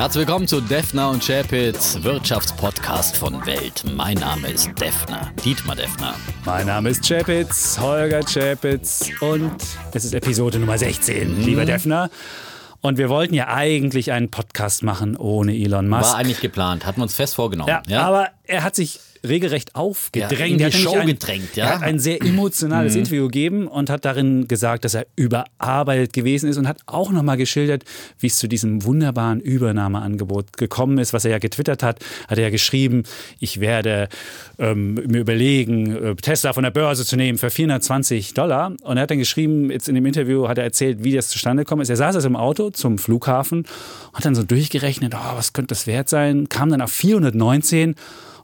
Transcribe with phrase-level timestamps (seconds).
[0.00, 3.84] Herzlich willkommen zu Defner und Chapitz, Wirtschaftspodcast von Welt.
[3.94, 6.14] Mein Name ist Defner, Dietmar Defner.
[6.46, 9.52] Mein Name ist Chapitz, Holger Chapitz und
[9.92, 11.44] es ist Episode Nummer 16, mhm.
[11.44, 12.08] lieber Defner.
[12.80, 16.12] Und wir wollten ja eigentlich einen Podcast machen ohne Elon Musk.
[16.12, 17.68] War eigentlich geplant, hatten wir uns fest vorgenommen.
[17.68, 18.00] Ja, ja?
[18.00, 20.60] aber er hat sich regelrecht aufgedrängt.
[20.60, 21.66] Ja, in die Show ein, gedrängt, ja.
[21.66, 23.00] Er hat ein sehr emotionales mhm.
[23.00, 27.36] Interview gegeben und hat darin gesagt, dass er überarbeitet gewesen ist und hat auch nochmal
[27.36, 27.84] geschildert,
[28.18, 32.00] wie es zu diesem wunderbaren Übernahmeangebot gekommen ist, was er ja getwittert hat.
[32.28, 33.04] Hat er ja geschrieben,
[33.38, 34.08] ich werde
[34.58, 38.72] ähm, mir überlegen, äh, Tesla von der Börse zu nehmen für 420 Dollar.
[38.82, 41.64] Und er hat dann geschrieben, jetzt in dem Interview hat er erzählt, wie das zustande
[41.64, 41.90] gekommen ist.
[41.90, 43.66] Er saß also im Auto zum Flughafen,
[44.14, 47.94] hat dann so durchgerechnet, oh, was könnte das wert sein, kam dann auf 419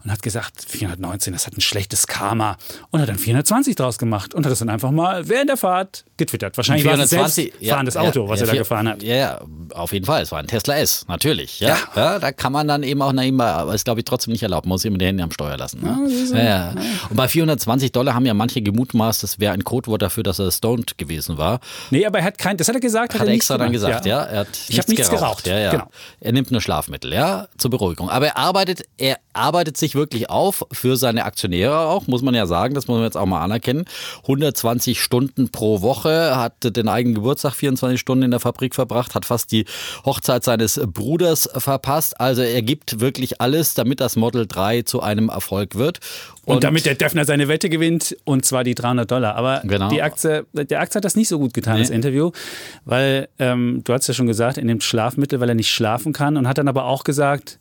[0.06, 2.56] und hat gesagt, 419, das hat ein schlechtes Karma
[2.90, 6.04] und hat dann 420 draus gemacht und hat das dann einfach mal während der Fahrt
[6.16, 6.56] getwittert.
[6.56, 9.02] Wahrscheinlich 420, war es ein ja, fahrendes Auto, ja, was ja, er da gefahren hat.
[9.02, 9.40] Ja, ja,
[9.74, 10.22] auf jeden Fall.
[10.22, 11.60] Es war ein Tesla S, natürlich.
[11.60, 12.18] Ja, ja.
[12.18, 14.66] da kann man dann eben auch nebenbei, aber ist glaube ich trotzdem nicht erlaubt.
[14.66, 15.82] Man muss immer die Hände am Steuer lassen.
[15.82, 16.44] Ne?
[16.44, 16.74] Ja,
[17.08, 20.50] Und bei 420 Dollar haben ja manche gemutmaßt, das wäre ein Codewort dafür, dass er
[20.50, 21.60] stoned gewesen war.
[21.90, 23.14] Nee, aber er hat kein, das hat er gesagt.
[23.14, 24.22] Hat, hat er extra dann gesagt, ja.
[24.22, 25.44] Er hat ich habe nichts geraucht.
[25.44, 25.46] geraucht.
[25.46, 25.70] Ja, ja.
[25.70, 25.88] Genau.
[26.20, 28.10] Er nimmt nur Schlafmittel, ja, zur Beruhigung.
[28.10, 32.46] Aber er arbeitet, er arbeitet sich wirklich auf für seine Aktionäre auch, muss man ja
[32.46, 33.84] sagen, das muss man jetzt auch mal anerkennen.
[34.22, 39.24] 120 Stunden pro Woche, hat den eigenen Geburtstag 24 Stunden in der Fabrik verbracht, hat
[39.24, 39.64] fast die
[40.04, 42.20] Hochzeit seines Bruders verpasst.
[42.20, 46.00] Also er gibt wirklich alles, damit das Model 3 zu einem Erfolg wird.
[46.44, 49.34] Und, und damit der Defner seine Wette gewinnt, und zwar die 300 Dollar.
[49.34, 49.88] Aber genau.
[49.88, 51.80] die Aktie, der Aktie hat das nicht so gut getan, nee.
[51.80, 52.30] das Interview,
[52.84, 56.36] weil ähm, du hast ja schon gesagt, er nimmt Schlafmittel, weil er nicht schlafen kann
[56.36, 57.58] und hat dann aber auch gesagt,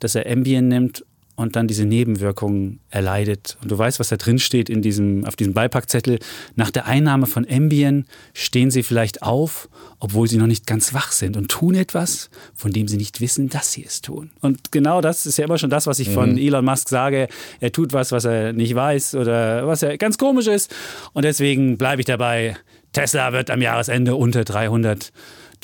[0.00, 1.04] dass er Ambien nimmt
[1.36, 3.56] und dann diese Nebenwirkungen erleidet.
[3.62, 6.18] Und du weißt, was da drin steht in diesem, auf diesem Beipackzettel.
[6.54, 9.68] Nach der Einnahme von Ambien stehen sie vielleicht auf,
[9.98, 13.48] obwohl sie noch nicht ganz wach sind und tun etwas, von dem sie nicht wissen,
[13.48, 14.30] dass sie es tun.
[14.40, 16.14] Und genau das ist ja immer schon das, was ich mhm.
[16.14, 17.28] von Elon Musk sage.
[17.60, 20.74] Er tut was, was er nicht weiß oder was ja ganz komisch ist.
[21.12, 22.56] Und deswegen bleibe ich dabei.
[22.92, 25.12] Tesla wird am Jahresende unter 300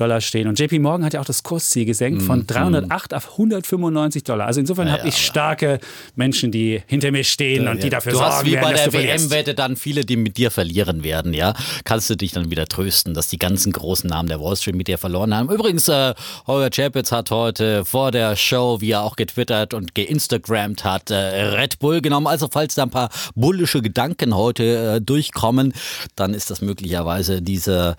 [0.01, 0.49] Dollar stehen.
[0.49, 3.17] Und JP Morgan hat ja auch das Kursziel gesenkt von 308 mhm.
[3.17, 4.47] auf 195 Dollar.
[4.47, 5.79] Also insofern ja, habe ich starke
[6.17, 8.73] Menschen, die hinter mir stehen ja, und die dafür du sorgen hast wie werden, bei
[8.73, 11.55] der WM-Wette dann viele, die mit dir verlieren werden, ja.
[11.85, 14.89] Kannst du dich dann wieder trösten, dass die ganzen großen Namen der Wall Street mit
[14.89, 15.51] dir verloren haben.
[15.51, 16.15] Übrigens, äh,
[16.47, 21.15] Holger Chapitz hat heute vor der Show, wie er auch getwittert und geinstagrammt hat, äh,
[21.15, 22.27] Red Bull genommen.
[22.27, 25.75] Also falls da ein paar bullische Gedanken heute äh, durchkommen,
[26.17, 27.97] dann ist das möglicherweise diese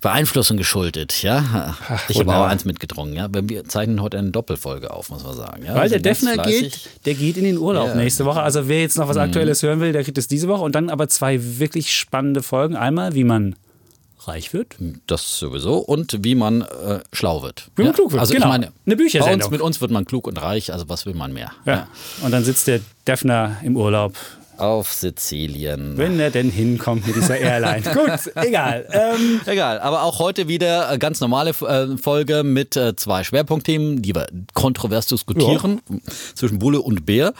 [0.00, 1.37] Beeinflussung geschuldet, ja.
[2.08, 3.14] Ich habe auch eins mitgedrungen.
[3.14, 3.28] Ja?
[3.30, 5.64] Wir zeichnen heute eine Doppelfolge auf, muss man sagen.
[5.64, 5.74] Ja?
[5.74, 7.94] Weil der Defner geht, der geht in den Urlaub ja.
[7.94, 8.42] nächste Woche.
[8.42, 9.22] Also wer jetzt noch was mhm.
[9.22, 10.62] Aktuelles hören will, der kriegt es diese Woche.
[10.62, 12.76] Und dann aber zwei wirklich spannende Folgen.
[12.76, 13.56] Einmal, wie man
[14.20, 14.76] reich wird.
[15.06, 15.78] Das sowieso.
[15.78, 17.68] Und wie man äh, schlau wird.
[17.76, 18.20] Wie man klug wird.
[18.20, 18.46] Also genau.
[18.46, 19.42] ich meine, eine Büchersendung.
[19.42, 20.72] Uns, mit uns wird man klug und reich.
[20.72, 21.52] Also was will man mehr?
[21.64, 21.88] Ja.
[22.22, 24.14] Und dann sitzt der Defner im Urlaub
[24.58, 25.96] auf Sizilien.
[25.96, 27.82] Wenn er denn hinkommt mit dieser Airline.
[27.94, 28.86] Gut, egal.
[28.90, 29.40] Ähm.
[29.46, 34.14] Egal, aber auch heute wieder eine ganz normale äh, Folge mit äh, zwei Schwerpunktthemen, die
[34.14, 35.96] wir kontrovers diskutieren, ja.
[36.34, 37.32] zwischen Bulle und Bär.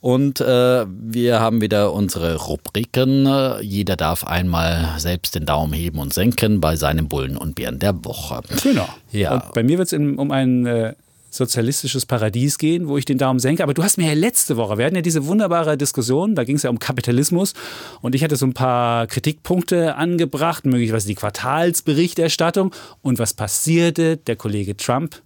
[0.00, 3.28] Und äh, wir haben wieder unsere Rubriken.
[3.60, 8.04] Jeder darf einmal selbst den Daumen heben und senken bei seinem Bullen und Bären der
[8.04, 8.42] Woche.
[8.62, 8.88] Genau.
[9.12, 9.34] Ja.
[9.34, 10.94] Und bei mir wird es um ein äh,
[11.36, 13.62] sozialistisches Paradies gehen, wo ich den Daumen senke.
[13.62, 16.56] Aber du hast mir ja letzte Woche, wir hatten ja diese wunderbare Diskussion, da ging
[16.56, 17.54] es ja um Kapitalismus
[18.00, 24.36] und ich hatte so ein paar Kritikpunkte angebracht, möglicherweise die Quartalsberichterstattung und was passierte, der
[24.36, 25.22] Kollege Trump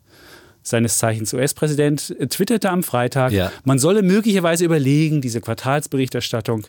[0.63, 3.51] seines Zeichens US-Präsident, twitterte am Freitag, ja.
[3.65, 6.67] man solle möglicherweise überlegen, diese Quartalsberichterstattung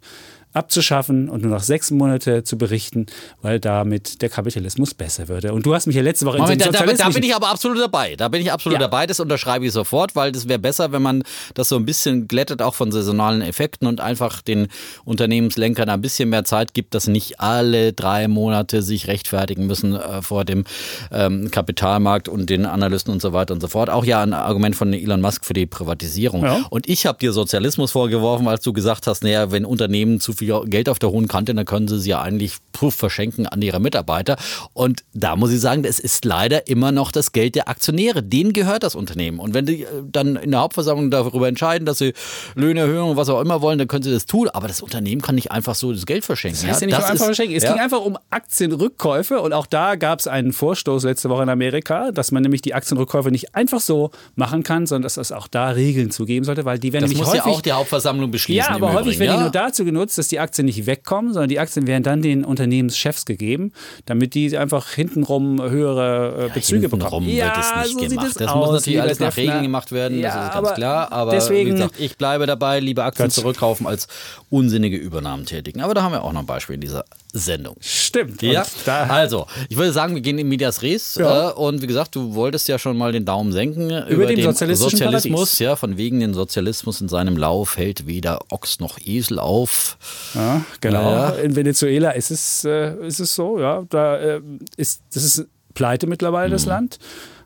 [0.54, 3.06] abzuschaffen und nur noch sechs Monate zu berichten,
[3.42, 5.54] weil damit der Kapitalismus besser würde.
[5.54, 7.50] Und du hast mich ja letzte Woche Moment, in da, da, da bin ich aber
[7.50, 8.16] absolut dabei.
[8.16, 8.88] Da bin ich absolut ja.
[8.88, 9.08] dabei.
[9.08, 11.24] Das unterschreibe ich sofort, weil das wäre besser, wenn man
[11.54, 14.68] das so ein bisschen glättet, auch von saisonalen Effekten und einfach den
[15.06, 20.22] Unternehmenslenkern ein bisschen mehr Zeit gibt, dass nicht alle drei Monate sich rechtfertigen müssen äh,
[20.22, 20.66] vor dem
[21.12, 23.90] ähm, Kapitalmarkt und den Analysten und so weiter und so fort.
[23.90, 26.44] Auch ja ein Argument von Elon Musk für die Privatisierung.
[26.44, 26.66] Ja.
[26.70, 30.41] Und ich habe dir Sozialismus vorgeworfen, als du gesagt hast, naja, wenn Unternehmen zu viel
[30.48, 33.80] Geld auf der hohen Kante, dann können sie es ja eigentlich puff, verschenken an ihre
[33.80, 34.38] Mitarbeiter.
[34.74, 38.24] Und da muss ich sagen, es ist leider immer noch das Geld der Aktionäre.
[38.24, 39.40] Denen gehört das Unternehmen.
[39.40, 42.14] Und wenn die äh, dann in der Hauptversammlung darüber entscheiden, dass sie
[42.56, 44.50] Löhne erhöhen und was auch immer wollen, dann können sie das tun.
[44.50, 46.62] Aber das Unternehmen kann nicht einfach so das Geld verschenken.
[46.62, 47.56] Das heißt ja, nicht das einfach verschenken.
[47.56, 47.74] Es ja.
[47.74, 49.42] ging einfach um Aktienrückkäufe.
[49.42, 52.74] Und auch da gab es einen Vorstoß letzte Woche in Amerika, dass man nämlich die
[52.74, 56.66] Aktienrückkäufe nicht einfach so machen kann, sondern dass es auch da Regeln zu geben sollte,
[56.66, 58.70] weil die werden das nämlich muss häufig, ja auch die Hauptversammlung beschließen.
[58.70, 61.60] Ja, aber häufig werden die nur dazu genutzt, dass die Aktien nicht wegkommen, sondern die
[61.60, 63.72] Aktien werden dann den Unternehmenschefs gegeben,
[64.06, 67.28] damit die einfach hintenrum höhere äh, Bezüge ja, bekommen.
[67.28, 68.40] Ja, wird es nicht so gemacht.
[68.40, 71.12] Das aus, muss natürlich alles nach Regeln gemacht werden, ja, das ist ganz klar.
[71.12, 74.08] Aber deswegen, wie gesagt, ich bleibe dabei, lieber Aktien zurückkaufen als
[74.50, 75.82] unsinnige Übernahmen tätigen.
[75.82, 77.76] Aber da haben wir auch noch ein Beispiel in dieser Sendung.
[77.80, 78.42] Stimmt.
[78.42, 78.66] Ja.
[78.86, 81.16] also, ich würde sagen, wir gehen in Medias Res.
[81.16, 81.50] Ja.
[81.50, 84.38] Äh, und wie gesagt, du wolltest ja schon mal den Daumen senken über, über den,
[84.38, 85.60] den Sozialismus.
[85.60, 89.98] Ja, von wegen den Sozialismus in seinem Lauf hält weder Ochs noch Esel auf.
[90.34, 91.12] Ja, genau.
[91.12, 91.30] Ja.
[91.30, 93.84] In Venezuela ist es, äh, ist es so, ja.
[93.90, 94.42] Da äh,
[94.78, 96.54] ist, das ist pleite mittlerweile, mhm.
[96.54, 97.00] das Land.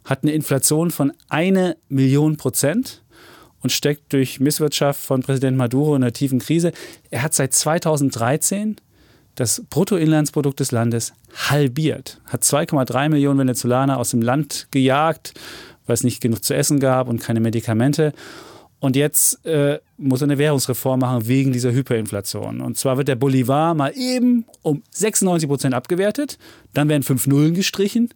[0.03, 3.03] Hat eine Inflation von eine Million Prozent
[3.61, 6.71] und steckt durch Misswirtschaft von Präsident Maduro in einer tiefen Krise.
[7.09, 8.75] Er hat seit 2013
[9.35, 11.13] das Bruttoinlandsprodukt des Landes
[11.49, 15.33] halbiert, hat 2,3 Millionen Venezolaner aus dem Land gejagt,
[15.85, 18.13] weil es nicht genug zu essen gab und keine Medikamente.
[18.79, 22.61] Und jetzt äh, muss er eine Währungsreform machen wegen dieser Hyperinflation.
[22.61, 26.38] Und zwar wird der Bolivar mal eben um 96 Prozent abgewertet,
[26.73, 28.09] dann werden fünf Nullen gestrichen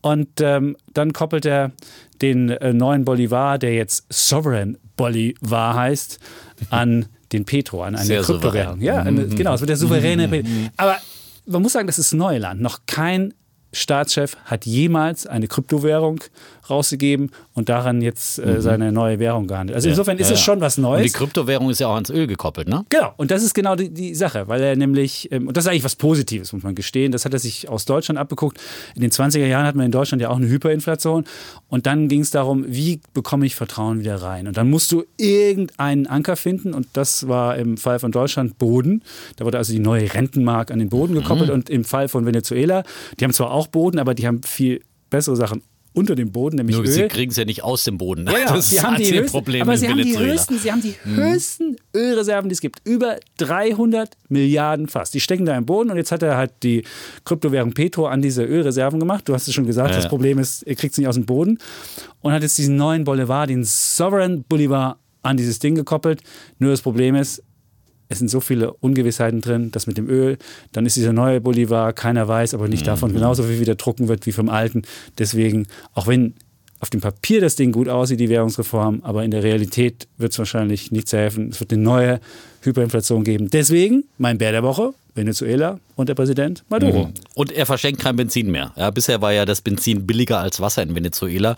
[0.00, 1.72] und ähm, dann koppelt er
[2.22, 6.18] den äh, neuen Bolivar, der jetzt Sovereign Bolivar heißt,
[6.70, 8.80] an den Petro, an eine Kryptowährung.
[8.80, 9.34] Ja, eine, mhm.
[9.36, 10.28] genau, es wird der souveräne.
[10.28, 10.70] Mhm.
[10.76, 10.98] Aber
[11.46, 12.60] man muss sagen, das ist Neuland.
[12.60, 13.34] Noch kein
[13.72, 16.20] Staatschef hat jemals eine Kryptowährung
[16.70, 18.60] rausgegeben und daran jetzt äh, mhm.
[18.60, 19.76] seine neue Währung gehandelt.
[19.76, 20.98] Also insofern ist es schon was Neues.
[20.98, 22.84] Und die Kryptowährung ist ja auch ans Öl gekoppelt, ne?
[22.88, 25.70] Genau, und das ist genau die, die Sache, weil er nämlich, ähm, und das ist
[25.70, 28.58] eigentlich was Positives, muss man gestehen, das hat er sich aus Deutschland abgeguckt.
[28.94, 31.24] In den 20er Jahren hatten wir in Deutschland ja auch eine Hyperinflation
[31.68, 34.46] und dann ging es darum, wie bekomme ich Vertrauen wieder rein?
[34.46, 39.02] Und dann musst du irgendeinen Anker finden und das war im Fall von Deutschland Boden.
[39.36, 41.54] Da wurde also die neue Rentenmark an den Boden gekoppelt mhm.
[41.54, 42.82] und im Fall von Venezuela,
[43.18, 45.62] die haben zwar auch Boden, aber die haben viel bessere Sachen
[45.92, 46.90] unter dem Boden, nämlich Nur Öl.
[46.90, 48.26] Sie kriegen es ja nicht aus dem Boden.
[48.26, 48.54] Ja, ja.
[48.54, 51.16] Das sie haben die höchsten, Problem aber sie haben, die höchsten, sie haben die mhm.
[51.16, 52.80] höchsten Ölreserven, die es gibt.
[52.86, 55.14] Über 300 Milliarden fast.
[55.14, 56.84] Die stecken da im Boden und jetzt hat er halt die
[57.24, 59.28] Kryptowährung Petro an diese Ölreserven gemacht.
[59.28, 61.26] Du hast es schon gesagt, ja, das Problem ist, er kriegt es nicht aus dem
[61.26, 61.58] Boden.
[62.20, 66.22] Und hat jetzt diesen neuen Bolivar, den Sovereign Bolivar, an dieses Ding gekoppelt.
[66.58, 67.42] Nur das Problem ist,
[68.08, 70.38] es sind so viele Ungewissheiten drin, das mit dem Öl,
[70.72, 72.86] dann ist dieser neue Bolivar, keiner weiß, aber nicht mhm.
[72.86, 74.82] davon genauso viel wieder drucken wird wie vom alten.
[75.18, 76.34] Deswegen, auch wenn
[76.80, 80.38] auf dem Papier das Ding gut aussieht, die Währungsreform, aber in der Realität wird es
[80.38, 81.48] wahrscheinlich nichts helfen.
[81.48, 82.20] Es wird eine neue
[82.62, 83.50] Hyperinflation geben.
[83.50, 87.06] Deswegen mein Bär der Woche, Venezuela und der Präsident Maduro.
[87.06, 87.14] Mhm.
[87.34, 88.72] Und er verschenkt kein Benzin mehr.
[88.76, 91.56] Ja, bisher war ja das Benzin billiger als Wasser in Venezuela.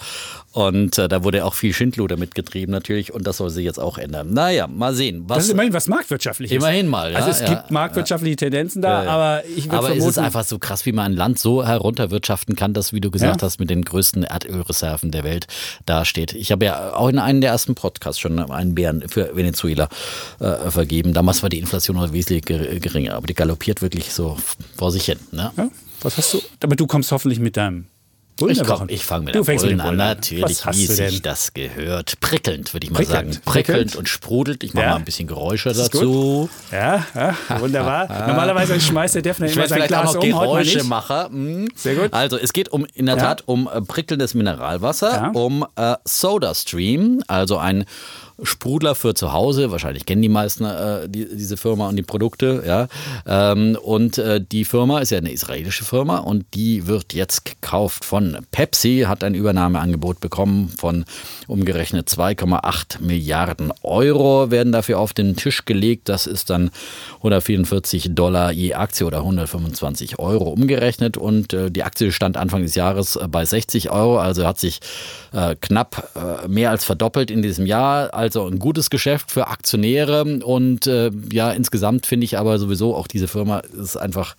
[0.52, 3.12] Und äh, da wurde auch viel Schindluder mitgetrieben natürlich.
[3.12, 4.32] Und das soll sich jetzt auch ändern.
[4.32, 5.24] Naja, mal sehen.
[5.28, 6.56] Was das ist immerhin was Marktwirtschaftliches.
[6.56, 7.12] Immerhin mal.
[7.12, 10.18] Ja, also es ja, gibt marktwirtschaftliche Tendenzen da, aber ich würde Aber vermuten, es ist
[10.18, 13.60] einfach so krass, wie man ein Land so herunterwirtschaften kann, dass, wie du gesagt hast,
[13.60, 15.48] mit den größten Erdölreserven der Welt
[15.84, 16.32] dasteht.
[16.32, 19.90] Ich habe ja auch in einem der ersten Podcasts schon einen Bären für Venezuela
[20.38, 21.12] äh, vergeben.
[21.12, 24.29] Damals war die Inflation noch wesentlich geringer, aber die galoppiert wirklich so
[24.76, 25.18] vor sich hin.
[25.32, 25.52] Ne?
[25.56, 25.70] Ja,
[26.02, 26.42] was hast du?
[26.62, 27.86] Aber du kommst hoffentlich mit deinem
[28.48, 29.96] ich, komm, ich fange mit du der Bullen an.
[29.96, 32.18] Natürlich, wie sich das gehört.
[32.20, 33.34] Prickelnd, würde ich mal prickelnd.
[33.34, 33.44] sagen.
[33.44, 34.64] Prickelnd, prickelnd und sprudelt.
[34.64, 34.90] Ich mache ja.
[34.92, 36.48] mal ein bisschen Geräusche dazu.
[36.70, 38.08] Ja, ja, wunderbar.
[38.28, 40.22] Normalerweise schmeißt der Defner immer sein Glas um.
[40.22, 41.28] Geräuschemacher.
[41.28, 41.68] Mhm.
[41.74, 42.12] Sehr gut.
[42.12, 43.20] Also, es geht um in der.
[43.20, 47.84] Tat um äh, prickelndes Mineralwasser, um äh, Soda Stream, also ein
[48.42, 49.70] Sprudler für zu Hause.
[49.70, 52.62] Wahrscheinlich kennen die meisten äh, die, diese Firma und die Produkte.
[52.66, 52.88] Ja.
[53.26, 58.04] Ähm, und äh, die Firma ist ja eine israelische Firma und die wird jetzt gekauft
[58.04, 61.04] von Pepsi, hat ein Übernahmeangebot bekommen von
[61.46, 66.08] umgerechnet 2,8 Milliarden Euro werden dafür auf den Tisch gelegt.
[66.08, 66.70] Das ist dann
[67.16, 71.16] 144 Dollar je Aktie oder 125 Euro umgerechnet.
[71.16, 74.80] Und äh, die Aktie stand Anfang des Jahres äh, bei 60 Euro, also hat sich
[75.32, 78.14] äh, knapp äh, mehr als verdoppelt in diesem Jahr.
[78.30, 83.08] Also ein gutes Geschäft für Aktionäre und äh, ja, insgesamt finde ich aber sowieso auch
[83.08, 84.36] diese Firma ist einfach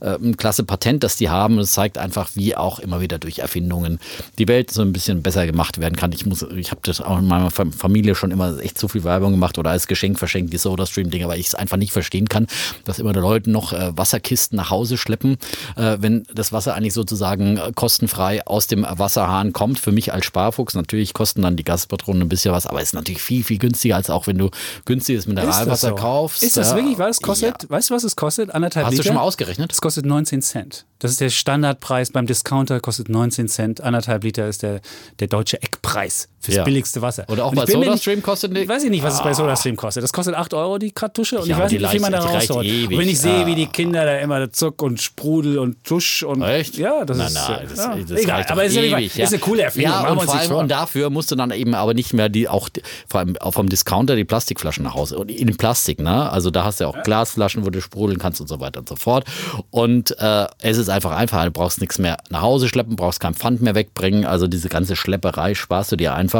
[0.00, 1.58] äh, ein klasse Patent, das die haben.
[1.58, 4.00] Es zeigt einfach, wie auch immer wieder durch Erfindungen
[4.38, 6.10] die Welt so ein bisschen besser gemacht werden kann.
[6.12, 9.32] Ich muss, ich habe das auch in meiner Familie schon immer echt zu viel Werbung
[9.32, 12.46] gemacht oder als Geschenk verschenkt, die Soda-Stream-Dinger, weil ich es einfach nicht verstehen kann,
[12.86, 15.36] dass immer die Leute noch äh, Wasserkisten nach Hause schleppen,
[15.76, 19.78] äh, wenn das Wasser eigentlich sozusagen kostenfrei aus dem Wasserhahn kommt.
[19.78, 22.94] Für mich als Sparfuchs natürlich kosten dann die Gaspatronen ein bisschen was, aber es ist
[22.94, 24.50] natürlich viel, viel günstiger, als auch wenn du
[24.84, 25.94] günstiges Mineralwasser so?
[25.94, 26.42] kaufst.
[26.42, 27.62] Ist das wirklich, was es kostet?
[27.62, 27.70] Ja.
[27.70, 28.50] Weißt du, was es kostet?
[28.54, 29.02] Anderthalb Hast Liter?
[29.02, 29.72] du schon mal ausgerechnet?
[29.72, 30.86] Es kostet 19 Cent.
[30.98, 33.80] Das ist der Standardpreis beim Discounter, kostet 19 Cent.
[33.80, 34.80] Anderthalb Liter ist der,
[35.18, 36.64] der deutsche Eckpreis Fürs ja.
[36.64, 37.24] billigste Wasser.
[37.28, 38.68] Oder auch bei SodaStream kostet nicht.
[38.68, 39.16] Weiß ich nicht, was ah.
[39.18, 39.34] es bei ah.
[39.34, 40.02] SodaStream kostet.
[40.02, 42.20] Das kostet 8 Euro die Kartusche und ja, ich weiß nicht, wie viel man da
[42.20, 42.66] rausholt.
[42.66, 46.42] Und wenn ich sehe, wie die Kinder da immer Zuck und Sprudel und Tusch und.
[46.42, 46.76] Echt?
[46.76, 47.34] Ja, das na, ist.
[47.34, 47.96] Na, das, ja.
[48.08, 49.92] das Egal, aber es ist, ewig, ist eine coole Erfindung.
[49.92, 52.68] Ja, und, vor allem, und dafür musst du dann eben aber nicht mehr die, auch
[53.08, 55.18] vor allem auch vom Discounter die Plastikflaschen nach Hause.
[55.18, 56.30] Und in Plastik, ne?
[56.30, 58.88] Also da hast du ja auch Glasflaschen, wo du sprudeln kannst und so weiter und
[58.88, 59.24] so fort.
[59.70, 61.46] Und äh, es ist einfach einfacher.
[61.46, 64.26] Du brauchst nichts mehr nach Hause schleppen, brauchst kein Pfand mehr wegbringen.
[64.26, 66.33] Also diese ganze Schlepperei sparst du dir einfach.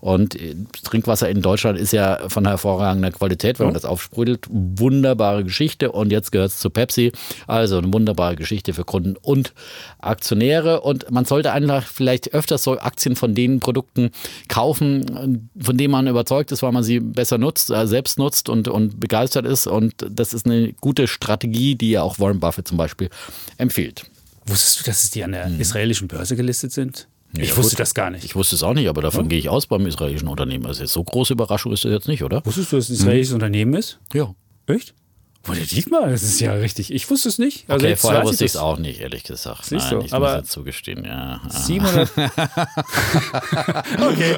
[0.00, 4.46] Und und äh, Trinkwasser in Deutschland ist ja von hervorragender Qualität, wenn man das aufsprudelt.
[4.50, 5.92] Wunderbare Geschichte.
[5.92, 7.12] Und jetzt gehört es zu Pepsi.
[7.46, 9.52] Also eine wunderbare Geschichte für Kunden und
[9.98, 10.80] Aktionäre.
[10.80, 14.10] Und man sollte einfach vielleicht öfters so Aktien von den Produkten
[14.48, 18.68] kaufen, von denen man überzeugt ist, weil man sie besser nutzt, äh, selbst nutzt und,
[18.68, 19.66] und begeistert ist.
[19.66, 23.10] Und das ist eine gute Strategie, die ja auch Warren Buffett zum Beispiel
[23.58, 24.04] empfiehlt.
[24.46, 25.60] Wusstest du, dass die an der hm.
[25.60, 27.08] israelischen Börse gelistet sind?
[27.36, 27.80] Ja, ich wusste gut.
[27.80, 28.24] das gar nicht.
[28.24, 29.28] Ich wusste es auch nicht, aber davon ja.
[29.28, 30.66] gehe ich aus beim israelischen Unternehmen.
[30.66, 32.44] Also so große Überraschung ist das jetzt nicht, oder?
[32.44, 33.36] Wusstest du, dass es ein israelisches hm.
[33.36, 33.98] Unternehmen ist?
[34.12, 34.34] Ja.
[34.66, 34.94] Echt?
[35.44, 36.92] Wo der Dietmar, das ist ja richtig.
[36.92, 37.68] Ich wusste es nicht.
[37.68, 39.64] Also okay, vorher wusste ich es auch nicht, ehrlich gesagt.
[39.64, 41.40] Siehst Nein, du, ich aber muss jetzt zugestehen, ja.
[41.48, 42.10] 700.
[42.16, 42.28] okay,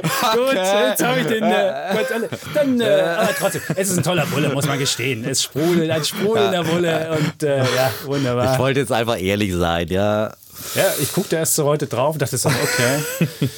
[0.01, 1.43] gut, jetzt habe ich den.
[1.43, 2.07] Äh,
[2.55, 5.27] dann, äh, aber trotzdem, es ist ein toller Bulle, muss man gestehen.
[5.27, 8.55] Es sprudelt, ein sprudelnder Bulle und äh, ja, wunderbar.
[8.55, 10.33] Ich wollte jetzt einfach ehrlich sein, ja.
[10.75, 13.29] Ja, ich guckte erst so heute drauf und dachte so, okay.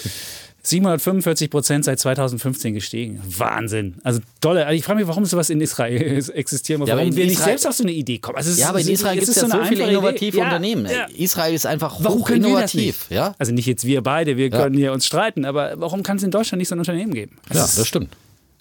[0.66, 3.22] 745 Prozent seit 2015 gestiegen.
[3.26, 3.94] Wahnsinn.
[4.02, 4.66] Also tolle.
[4.66, 6.88] Also ich frage mich, warum sowas in Israel existieren muss.
[6.88, 8.36] Ja, warum wir nicht selbst auf so eine Idee kommen.
[8.36, 10.44] Also ja, aber in Israel gibt es ja so, viele innovative Idee.
[10.44, 10.86] Unternehmen.
[10.86, 13.06] Ja, Israel ist einfach warum innovativ.
[13.10, 13.34] Ja?
[13.38, 16.30] Also nicht jetzt wir beide, wir können hier uns streiten, aber warum kann es in
[16.30, 17.36] Deutschland nicht so ein Unternehmen geben?
[17.48, 18.16] Das ja, das stimmt.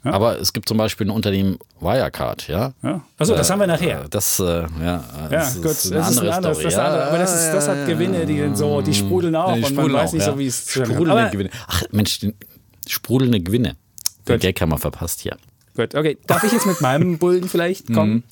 [0.05, 0.11] Ja.
[0.11, 2.73] Aber es gibt zum Beispiel ein Unternehmen Wirecard, ja.
[2.83, 3.01] ja.
[3.17, 4.05] Achso, das haben wir nachher.
[4.05, 6.73] Äh, das, äh, ja, ja das gut, ist eine das andere ist ein anderes, Story.
[6.73, 9.75] Das andere, aber das, ist, das hat Gewinne, die so, die sprudeln auch die und
[9.75, 11.49] man weiß nicht so, wie es Sprudelnde Gewinne.
[11.67, 12.19] Ach Mensch,
[12.87, 13.75] sprudelnde Gewinne.
[14.27, 15.37] Den Gag haben wir verpasst hier.
[15.75, 16.17] Gut, okay.
[16.27, 18.23] Darf ich jetzt mit meinem Bullen vielleicht kommen?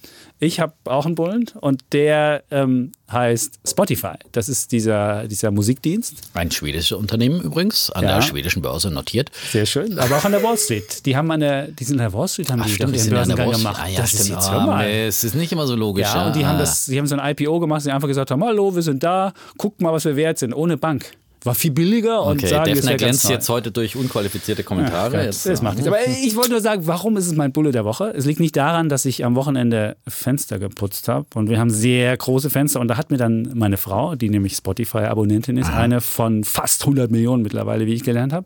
[0.43, 4.15] Ich habe auch einen Bullen und der ähm, heißt Spotify.
[4.33, 6.17] Das ist dieser, dieser Musikdienst.
[6.33, 8.15] Ein schwedisches Unternehmen übrigens, an ja.
[8.15, 9.31] der schwedischen Börse notiert.
[9.51, 11.05] Sehr schön, aber auch an der Wall Street.
[11.05, 12.97] Die haben an der, die sind an der Wall Street, haben Ach, die stimmt, doch
[12.97, 13.81] ihren Börsengang gemacht.
[13.81, 14.23] Ah, ja, das stimmt.
[14.23, 14.85] ist jetzt, mal.
[14.85, 16.13] Es ist nicht immer so logisch.
[16.13, 18.43] Ja, und die haben das, die haben so ein IPO gemacht, die einfach gesagt haben,
[18.43, 21.05] hallo, wir sind da, guckt mal, was wir wert sind, ohne Bank
[21.45, 25.17] war viel billiger und okay, sagen, Defner glänzt jetzt heute durch unqualifizierte Kommentare.
[25.17, 25.87] Ja, jetzt, das macht nichts.
[25.87, 28.13] Aber ich wollte nur sagen, warum ist es mein Bulle der Woche?
[28.15, 32.15] Es liegt nicht daran, dass ich am Wochenende Fenster geputzt habe und wir haben sehr
[32.15, 35.81] große Fenster und da hat mir dann meine Frau, die nämlich Spotify-Abonnentin ist, Aha.
[35.81, 38.45] eine von fast 100 Millionen mittlerweile, wie ich gelernt habe,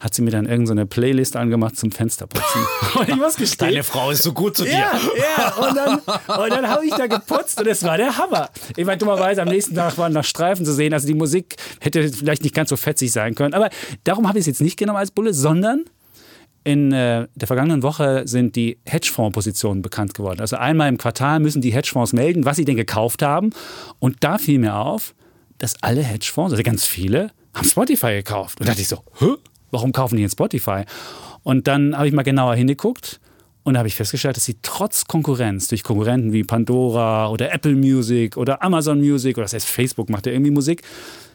[0.00, 2.60] hat sie mir dann irgendeine so Playlist angemacht zum Fensterputzen.
[2.98, 3.70] und ich muss gestehen.
[3.70, 4.72] Deine Frau ist so gut zu dir.
[4.72, 4.92] Ja,
[5.38, 5.54] ja.
[5.54, 8.48] Und dann, und dann habe ich da geputzt und es war der Hammer.
[8.76, 10.92] Ich meine, dummerweise am nächsten Tag waren noch Streifen zu sehen.
[10.92, 13.54] Also die Musik hätte vielleicht nicht ganz so fetzig sein können.
[13.54, 13.70] Aber
[14.04, 15.84] darum habe ich es jetzt nicht genommen als Bulle, sondern
[16.64, 20.40] in äh, der vergangenen Woche sind die Hedgefonds-Positionen bekannt geworden.
[20.40, 23.50] Also einmal im Quartal müssen die Hedgefonds melden, was sie denn gekauft haben.
[23.98, 25.14] Und da fiel mir auf,
[25.58, 28.60] dass alle Hedgefonds, also ganz viele, haben Spotify gekauft.
[28.60, 29.34] Und da dachte ich so, Hä?
[29.70, 30.84] warum kaufen die in Spotify?
[31.42, 33.20] Und dann habe ich mal genauer hingeguckt
[33.64, 38.36] und habe ich festgestellt, dass sie trotz Konkurrenz durch Konkurrenten wie Pandora oder Apple Music
[38.36, 40.82] oder Amazon Music oder das heißt Facebook macht ja irgendwie Musik,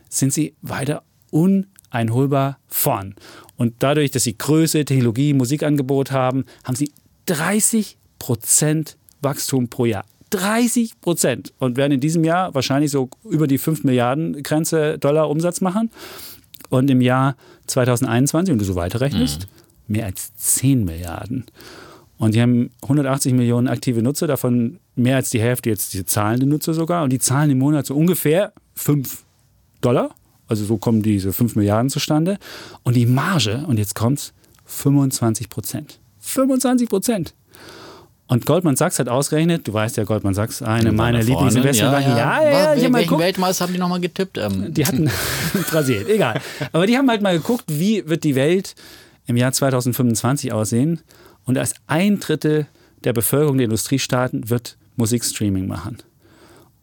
[0.09, 3.15] sind sie weiter uneinholbar vorn.
[3.55, 6.91] Und dadurch, dass sie Größe, Technologie, Musikangebot haben, haben sie
[7.25, 10.05] 30 Prozent Wachstum pro Jahr.
[10.29, 15.29] 30 Prozent und werden in diesem Jahr wahrscheinlich so über die 5 Milliarden Grenze Dollar
[15.29, 15.89] Umsatz machen.
[16.69, 17.35] Und im Jahr
[17.67, 19.47] 2021, wenn du so weiterrechnest,
[19.87, 19.93] mhm.
[19.95, 21.45] mehr als 10 Milliarden.
[22.17, 26.45] Und die haben 180 Millionen aktive Nutzer, davon mehr als die Hälfte jetzt die zahlende
[26.45, 27.03] Nutzer sogar.
[27.03, 29.23] Und die zahlen im Monat so ungefähr 5
[29.81, 30.11] Dollar.
[30.47, 32.37] Also so kommen diese 5 Milliarden zustande.
[32.83, 34.33] Und die Marge, und jetzt kommt's,
[34.65, 35.99] 25 Prozent.
[36.19, 37.33] 25 Prozent.
[38.29, 42.11] Und Goldman Sachs hat ausgerechnet, du weißt ja, Goldman Sachs, eine meiner Lieblingsinvestmentbanken.
[42.11, 44.37] Ja, ja, ja, ja, ja Welchen Weltmeister haben die nochmal getippt?
[44.37, 44.73] Ähm.
[44.73, 45.09] Die hatten
[45.71, 46.41] Brasilien, egal.
[46.73, 48.75] Aber die haben halt mal geguckt, wie wird die Welt
[49.27, 50.99] im Jahr 2025 aussehen.
[51.45, 52.67] Und als ein Drittel
[53.05, 55.97] der Bevölkerung der Industriestaaten wird Musikstreaming machen.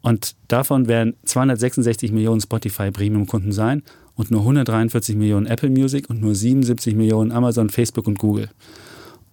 [0.05, 3.81] Und davon werden 266 Millionen Spotify Premium-Kunden sein
[4.13, 8.51] und nur 143 Millionen Apple Music und nur 77 Millionen Amazon, Facebook und Google.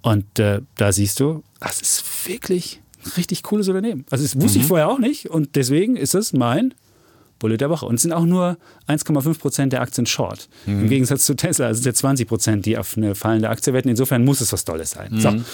[0.00, 4.07] Und äh, da siehst du, das ist wirklich ein richtig cooles Unternehmen.
[4.09, 4.62] Also das wusste mhm.
[4.62, 6.73] ich vorher auch nicht und deswegen ist es mein
[7.42, 7.87] Bulle der Woche.
[7.87, 8.56] Und es sind auch nur
[8.88, 10.49] 1,5 Prozent der Aktien short.
[10.64, 10.82] Mhm.
[10.82, 13.72] Im Gegensatz zu Tesla also sind es ja 20 Prozent, die auf eine fallende Aktie
[13.72, 13.88] wetten.
[13.88, 15.08] Insofern muss es was Tolles sein.
[15.11, 15.20] Mhm.
[15.20, 15.28] So.
[15.28, 15.44] Und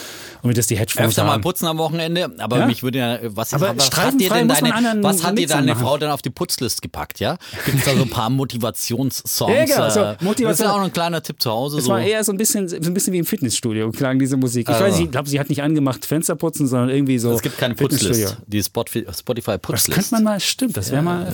[0.51, 2.67] wie das die Hedgefonds Öfter mal putzen am Wochenende, aber ja?
[2.67, 5.97] mich würde ja, was, aber was hat dir denn deine, was hat dir deine Frau
[5.97, 7.39] denn auf die Putzlist gepackt, ja?
[7.65, 9.53] Gibt es da so ein paar Motivationssongs?
[9.53, 9.91] Ja, genau.
[9.91, 10.49] So, Motivation.
[10.49, 11.79] Das ist auch noch ein kleiner Tipp zu Hause.
[11.79, 11.91] Es so.
[11.91, 14.69] war eher so ein bisschen, so ein bisschen wie im Fitnessstudio klang diese Musik.
[14.69, 14.85] Ich also.
[14.85, 17.33] weiß nicht, ich glaube, sie hat nicht angemacht Fenster putzen, sondern irgendwie so.
[17.33, 18.37] Es gibt keine Putzlist.
[18.47, 19.89] Die Spotify Putzlist.
[19.89, 21.33] Das könnte man mal, stimmt, das wäre mal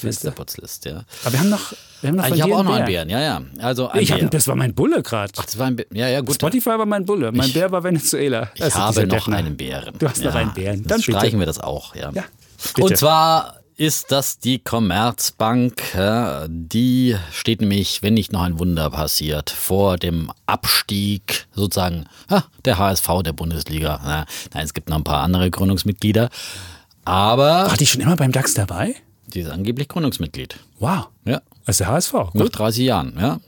[0.00, 0.84] Fensterputzlist.
[0.84, 1.24] Fensterputzlist, ja.
[1.24, 3.42] Aber wir haben noch, wir haben noch Ich habe auch noch einen Bären, ja, ja.
[3.58, 5.32] Also ein ich hab, das war mein Bulle gerade.
[5.36, 5.86] Ach, das war ein Bär.
[5.92, 6.34] Ja, ja, gut.
[6.34, 7.32] Spotify war mein Bulle.
[7.32, 8.50] Mein ich, Bär war Venezuela.
[8.54, 9.94] Ich habe noch einen Bären.
[9.98, 10.84] Du hast ja, noch einen Bären.
[10.84, 12.10] Dann streichen wir das auch, ja.
[12.12, 12.24] ja
[12.78, 15.82] Und zwar ist das die Commerzbank.
[16.46, 22.06] Die steht nämlich, wenn nicht noch ein Wunder passiert, vor dem Abstieg sozusagen
[22.64, 24.26] der HSV der Bundesliga.
[24.54, 26.28] Nein, es gibt noch ein paar andere Gründungsmitglieder.
[27.04, 27.66] Aber.
[27.66, 28.94] War die schon immer beim DAX dabei?
[29.34, 30.58] Die ist angeblich Gründungsmitglied.
[30.78, 31.08] Wow.
[31.24, 31.40] Ja.
[31.64, 32.12] Das ist der HSV.
[32.12, 32.34] Gut.
[32.34, 33.40] Nach 30 Jahren, ja.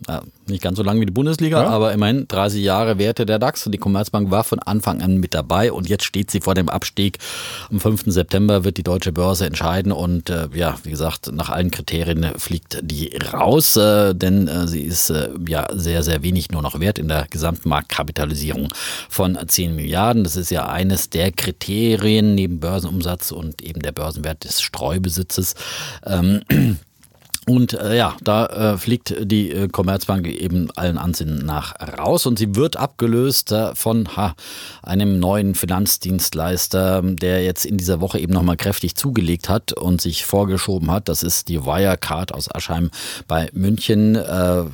[0.47, 1.69] Nicht ganz so lange wie die Bundesliga, ja.
[1.69, 3.67] aber immerhin 30 Jahre Werte der DAX.
[3.67, 6.69] Und die Commerzbank war von Anfang an mit dabei und jetzt steht sie vor dem
[6.69, 7.19] Abstieg.
[7.71, 8.05] Am 5.
[8.07, 12.79] September wird die deutsche Börse entscheiden und äh, ja, wie gesagt, nach allen Kriterien fliegt
[12.83, 16.99] die raus, äh, denn äh, sie ist äh, ja sehr, sehr wenig nur noch wert
[16.99, 18.69] in der Gesamtmarktkapitalisierung
[19.09, 20.23] von 10 Milliarden.
[20.23, 25.55] Das ist ja eines der Kriterien neben Börsenumsatz und eben der Börsenwert des Streubesitzes.
[26.07, 26.43] Ähm,
[27.47, 32.39] und äh, ja, da äh, fliegt die äh, Commerzbank eben allen Ansinnen nach raus und
[32.39, 34.35] sie wird abgelöst äh, von ha,
[34.83, 40.25] einem neuen Finanzdienstleister, der jetzt in dieser Woche eben nochmal kräftig zugelegt hat und sich
[40.25, 41.09] vorgeschoben hat.
[41.09, 42.91] Das ist die Wirecard aus Aschheim
[43.29, 44.65] bei München, äh,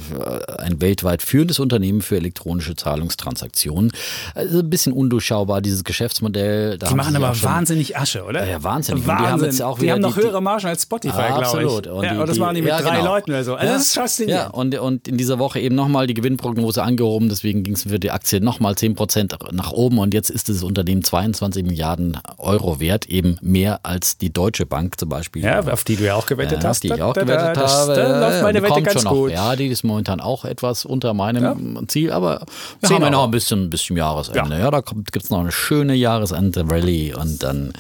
[0.59, 3.91] ein weltweit führendes Unternehmen für elektronische Zahlungstransaktionen.
[4.35, 6.79] Also ein bisschen undurchschaubar, dieses Geschäftsmodell.
[6.79, 8.47] Da die machen aber wahnsinnig Asche, oder?
[8.47, 9.07] Ja, wahnsinnig.
[9.09, 9.25] Wahnsinn.
[9.25, 11.47] die haben, jetzt auch die haben noch die, höhere Margen als Spotify, glaube ich.
[11.47, 11.87] Absolut.
[11.89, 13.15] Und ja, die, die mit ja, drei genau.
[13.15, 13.55] Leuten oder so.
[13.55, 13.73] Also ja.
[13.75, 14.45] Das ist faszinierend.
[14.45, 17.29] Ja, und, und in dieser Woche eben nochmal die Gewinnprognose angehoben.
[17.29, 19.99] Deswegen ging es für die Aktie nochmal 10 Prozent nach oben.
[19.99, 23.07] Und jetzt ist das Unternehmen 22 Milliarden Euro wert.
[23.07, 25.45] Eben mehr als die Deutsche Bank zum Beispiel.
[25.45, 26.79] Ja, auf die du ja auch gewettet hast.
[26.79, 27.95] Auf die ich auch gewettet da, habe.
[27.95, 29.31] Da läuft meine Wette ganz gut.
[29.31, 29.35] Noch.
[29.35, 32.13] Ja, die ist momentan auch etwas unter meinem Ziel.
[32.13, 32.45] Aber
[32.81, 34.59] wir haben ja noch ein bisschen, bisschen Jahresende.
[34.59, 37.15] Ja, da gibt es noch eine schöne Jahresende-Rallye.
[37.15, 37.73] Und dann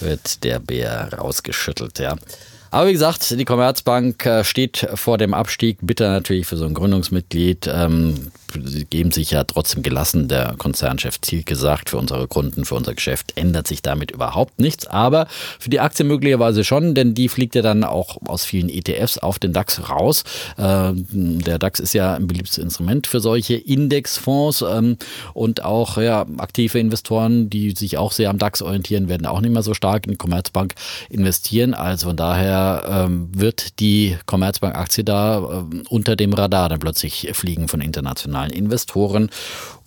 [0.00, 1.98] wird der Bär rausgeschüttelt.
[1.98, 2.16] Ja.
[2.74, 5.78] Aber wie gesagt, die Commerzbank äh, steht vor dem Abstieg.
[5.80, 7.70] Bitter natürlich für so ein Gründungsmitglied.
[7.72, 8.32] Ähm,
[8.90, 10.28] geben sich ja trotzdem gelassen.
[10.28, 14.86] Der Konzernchef Ziel gesagt, für unsere Kunden, für unser Geschäft ändert sich damit überhaupt nichts.
[14.86, 15.26] Aber
[15.58, 19.38] für die Aktie möglicherweise schon, denn die fliegt ja dann auch aus vielen ETFs auf
[19.38, 20.24] den DAX raus.
[20.58, 24.96] Ähm, der DAX ist ja ein beliebtes Instrument für solche Indexfonds ähm,
[25.32, 29.52] und auch ja, aktive Investoren, die sich auch sehr am DAX orientieren, werden auch nicht
[29.52, 30.74] mehr so stark in die Commerzbank
[31.10, 31.74] investieren.
[31.74, 37.80] Also von daher ähm, wird die Commerzbank-Aktie da unter dem Radar dann plötzlich fliegen von
[37.80, 39.30] internationalen internationalen Investoren.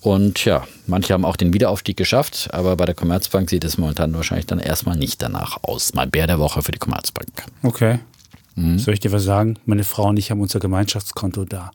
[0.01, 4.13] Und ja, manche haben auch den Wiederaufstieg geschafft, aber bei der Commerzbank sieht es momentan
[4.13, 5.93] wahrscheinlich dann erstmal nicht danach aus.
[5.93, 7.45] Mein Bär der Woche für die Commerzbank.
[7.63, 7.99] Okay.
[8.55, 8.79] Mhm.
[8.79, 9.57] Soll ich dir was sagen?
[9.65, 11.71] Meine Frau und ich haben unser Gemeinschaftskonto da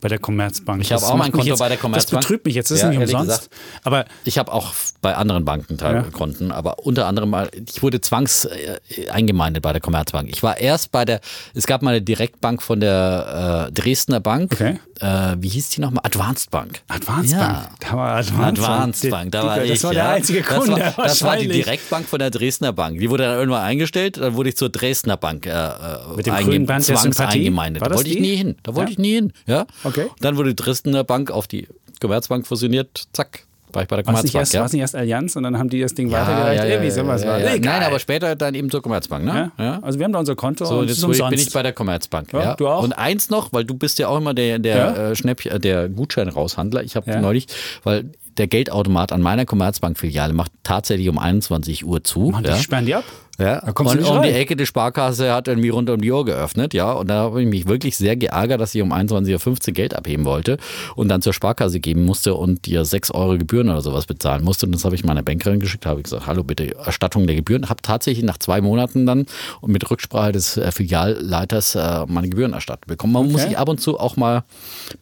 [0.00, 0.82] bei der Commerzbank.
[0.82, 2.20] Ich habe auch mein Konto jetzt, bei der Commerzbank.
[2.20, 3.26] Das betrübt mich jetzt, das ist ja, nicht umsonst.
[3.26, 3.50] Gesagt,
[3.82, 6.02] aber ich habe auch bei anderen Banken ja.
[6.02, 8.78] Konten, aber unter anderem mal, ich wurde zwangs äh,
[9.10, 10.28] eingemeindet bei der Commerzbank.
[10.30, 11.20] Ich war erst bei der,
[11.54, 14.52] es gab mal eine Direktbank von der äh, Dresdner Bank.
[14.52, 14.78] Okay.
[15.00, 16.02] Äh, wie hieß die nochmal?
[16.04, 16.80] Advanced Bank.
[16.88, 17.38] Advanced ja.
[17.38, 17.68] Bank.
[17.80, 19.32] Da war Advanced, Advanced Bank.
[19.32, 20.76] Da war das ich, war der einzige Kunde.
[20.76, 22.98] Das war, das war die Direktbank von der Dresdner Bank.
[22.98, 25.70] Die wurde dann irgendwann eingestellt, dann wurde ich zur Dresdner Bank äh,
[26.16, 27.82] Mit dem einge Band zwangs eingemeindet.
[27.82, 28.56] Da wollte ich nie hin.
[28.62, 29.32] Da wollte ich nie hin.
[29.46, 29.66] Ja.
[29.86, 30.06] Okay.
[30.20, 31.68] Dann wurde die Dresdner Bank auf die
[32.00, 34.34] Commerzbank fusioniert, zack, war ich bei der Commerzbank.
[34.34, 34.64] War es nicht, ja?
[34.64, 36.62] nicht erst Allianz und dann haben die das Ding ja, weitergereicht?
[36.62, 37.38] Ja, Irgendwie sowas war.
[37.38, 39.52] Nein, aber später dann eben zur Commerzbank, ne?
[39.58, 39.80] Ja.
[39.82, 42.32] Also wir haben da unser Konto so, und jetzt bin ich bei der Commerzbank.
[42.32, 42.82] Ja, Du auch?
[42.82, 46.82] Und eins noch, weil du bist ja auch immer der, der äh, äh, der Gutscheinraushandler.
[46.84, 47.46] Ich habe neulich,
[47.84, 52.30] weil der Geldautomat an meiner Commerzbank-Filiale macht tatsächlich um 21 Uhr zu.
[52.30, 53.04] Mann, die sperren die ab?
[53.38, 56.72] Ja, da und um die Ecke der Sparkasse hat mir rund um die Uhr geöffnet,
[56.72, 56.92] ja.
[56.92, 60.24] Und da habe ich mich wirklich sehr geärgert, dass ich um 21.15 Uhr Geld abheben
[60.24, 60.56] wollte
[60.94, 64.64] und dann zur Sparkasse geben musste und dir 6 Euro Gebühren oder sowas bezahlen musste.
[64.64, 67.68] Und das habe ich meiner Bankerin geschickt, habe ich gesagt, hallo bitte, Erstattung der Gebühren.
[67.68, 69.26] Habe tatsächlich nach zwei Monaten dann
[69.60, 73.12] und mit Rücksprache des äh, Filialleiters äh, meine Gebühren erstattet bekommen.
[73.12, 73.32] Man okay.
[73.32, 74.44] muss sich ab und zu auch mal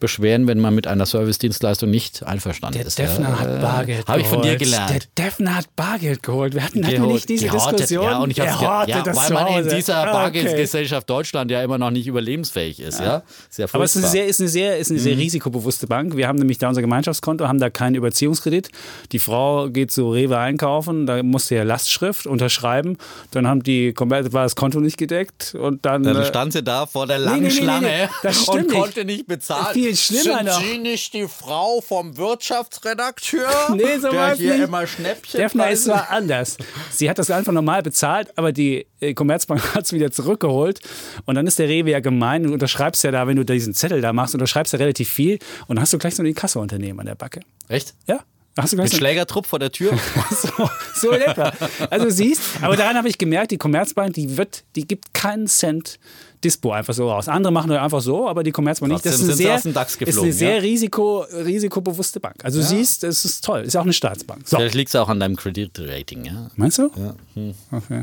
[0.00, 2.98] beschweren, wenn man mit einer Servicedienstleistung nicht einverstanden der ist.
[2.98, 3.38] Der Defner ja.
[3.38, 4.90] hat Bargeld Habe ich von dir gelernt.
[4.90, 6.54] Der Defner hat Bargeld geholt.
[6.54, 8.50] Wir hatten, hatten wir nicht diese Diskussion und ich habe
[8.90, 11.18] ja, weil man in dieser Bargeldgesellschaft okay.
[11.18, 13.00] Deutschland ja immer noch nicht überlebensfähig ist.
[13.00, 13.22] Ja.
[13.56, 13.66] ja?
[13.72, 15.20] Aber es ist, sehr, ist eine sehr, ist eine sehr mhm.
[15.20, 16.16] risikobewusste Bank.
[16.16, 18.70] Wir haben nämlich da unser Gemeinschaftskonto, haben da keinen Überziehungskredit.
[19.12, 22.98] Die Frau geht zu Rewe einkaufen, da musste ja Lastschrift unterschreiben.
[23.30, 26.02] Dann haben die war das Konto nicht gedeckt und dann.
[26.02, 28.08] Dann äh, stand sie da vor der langen nee, nee, nee, Schlange
[28.46, 29.74] und konnte nicht bezahlen.
[29.74, 30.60] Viel schlimmer Sind noch.
[30.62, 33.48] Sie nicht die Frau vom Wirtschaftsredakteur?
[33.74, 34.64] nee, so der hier nicht.
[34.64, 35.40] immer Schnäppchen.
[35.40, 36.56] Defner ist zwar anders.
[36.90, 38.04] Sie hat das einfach normal bezahlt,
[38.36, 40.80] aber die äh, Commerzbank hat es wieder zurückgeholt.
[41.24, 42.44] Und dann ist der Rewe ja gemein.
[42.44, 45.38] Du unterschreibst ja da, wenn du diesen Zettel da machst, unterschreibst ja relativ viel.
[45.66, 47.40] Und dann hast du gleich so ein Kasseunternehmen an der Backe.
[47.68, 47.94] Echt?
[48.06, 48.20] Ja.
[48.56, 49.98] Hast du Mit so Schlägertrupp vor der Tür?
[50.30, 51.52] so, so etwa.
[51.90, 55.98] Also siehst, aber daran habe ich gemerkt, die Commerzbank, die wird, die gibt keinen Cent
[56.44, 57.28] Dispo einfach so raus.
[57.28, 59.04] Andere machen das einfach so, aber die Commerzbank nicht.
[59.04, 60.60] Das ist eine sehr, ist eine sehr ja?
[60.60, 62.36] risiko, risikobewusste Bank.
[62.44, 62.66] Also ja.
[62.66, 63.62] siehst, es ist toll.
[63.62, 64.46] Ist auch eine Staatsbank.
[64.46, 64.56] So.
[64.56, 66.50] Vielleicht liegt es auch an deinem Kreditrating, ja?
[66.56, 66.90] Meinst du?
[66.96, 67.14] Ja.
[67.34, 67.54] Hm.
[67.72, 68.02] Okay.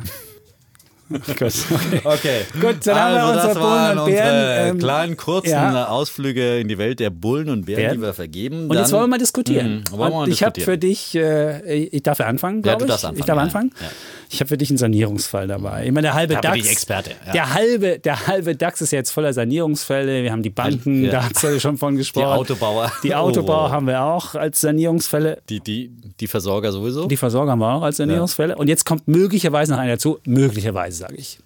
[1.11, 2.01] Gut, okay.
[2.03, 2.41] okay.
[2.59, 4.69] Gut, dann also, haben wir also, unsere Bullen und Bären.
[4.69, 5.87] Ähm, kleinen, kurzen ja.
[5.87, 7.97] Ausflüge in die Welt der Bullen und Bären, Bären.
[7.97, 8.69] die wir vergeben.
[8.69, 9.83] Und jetzt wollen wir mal diskutieren.
[9.91, 12.93] Mh, wir mal ich habe für dich, äh, ich darf ja anfangen, glaube ja, ich.
[12.93, 13.71] Anfangen, ich darf anfangen.
[13.79, 13.87] Ja.
[14.33, 15.85] Ich habe für dich einen Sanierungsfall dabei.
[15.85, 16.65] Ich meine, der halbe DAX.
[16.69, 17.11] Experte.
[17.25, 17.31] Ja.
[17.33, 20.23] Der, halbe, der halbe DAX ist jetzt voller Sanierungsfälle.
[20.23, 21.11] Wir haben die Banken, ja.
[21.11, 22.27] da hat es schon von gesprochen.
[22.27, 22.91] Die Autobauer.
[23.03, 23.71] Die Autobauer oh.
[23.71, 25.41] haben wir auch als Sanierungsfälle.
[25.49, 27.07] Die, die, die Versorger sowieso?
[27.07, 28.55] Die Versorger haben wir auch als Sanierungsfälle.
[28.55, 30.19] Und jetzt kommt möglicherweise noch einer dazu.
[30.25, 31.39] Möglicherweise, sage ich.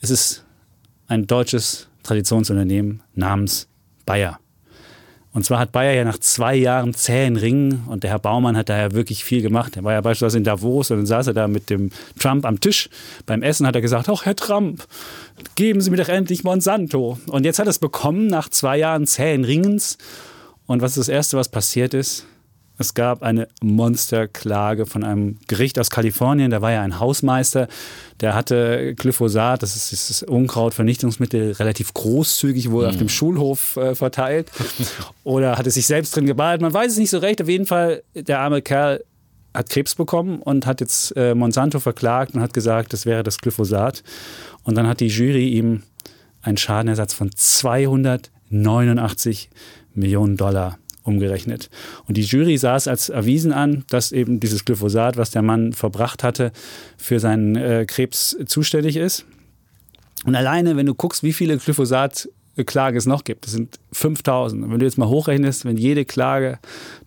[0.00, 0.44] Es ist
[1.08, 3.66] ein deutsches Traditionsunternehmen namens
[4.06, 4.38] Bayer.
[5.32, 8.68] Und zwar hat Bayer ja nach zwei Jahren zähen Ringen und der Herr Baumann hat
[8.68, 9.76] da ja wirklich viel gemacht.
[9.76, 12.58] Er war ja beispielsweise in Davos und dann saß er da mit dem Trump am
[12.58, 12.90] Tisch.
[13.26, 14.86] Beim Essen hat er gesagt, ach Herr Trump,
[15.54, 17.18] geben Sie mir doch endlich Monsanto.
[17.28, 19.98] Und jetzt hat er es bekommen nach zwei Jahren zähen Ringens.
[20.66, 22.26] Und was ist das Erste, was passiert ist?
[22.80, 26.50] Es gab eine Monsterklage von einem Gericht aus Kalifornien.
[26.50, 27.68] Da war ja ein Hausmeister,
[28.20, 32.88] der hatte Glyphosat, das ist das Unkrautvernichtungsmittel, relativ großzügig wohl mhm.
[32.88, 34.50] auf dem Schulhof äh, verteilt.
[35.24, 36.62] Oder hatte sich selbst drin gebadet.
[36.62, 37.42] Man weiß es nicht so recht.
[37.42, 39.04] Auf jeden Fall, der arme Kerl
[39.52, 43.36] hat Krebs bekommen und hat jetzt äh, Monsanto verklagt und hat gesagt, das wäre das
[43.36, 44.02] Glyphosat.
[44.62, 45.82] Und dann hat die Jury ihm
[46.40, 49.50] einen Schadenersatz von 289
[49.92, 51.70] Millionen Dollar umgerechnet.
[52.06, 55.72] Und die Jury sah es als erwiesen an, dass eben dieses Glyphosat, was der Mann
[55.72, 56.52] verbracht hatte,
[56.96, 59.24] für seinen äh, Krebs zuständig ist.
[60.24, 64.64] Und alleine, wenn du guckst, wie viele Glyphosat-Klagen es noch gibt, das sind 5000.
[64.64, 66.58] Und wenn du jetzt mal hochrechnest, wenn jede Klage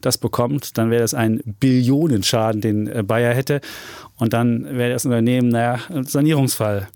[0.02, 3.62] das bekommt, dann wäre das ein Billionenschaden, den äh, Bayer hätte.
[4.18, 6.88] Und dann wäre das Unternehmen, naja, ein Sanierungsfall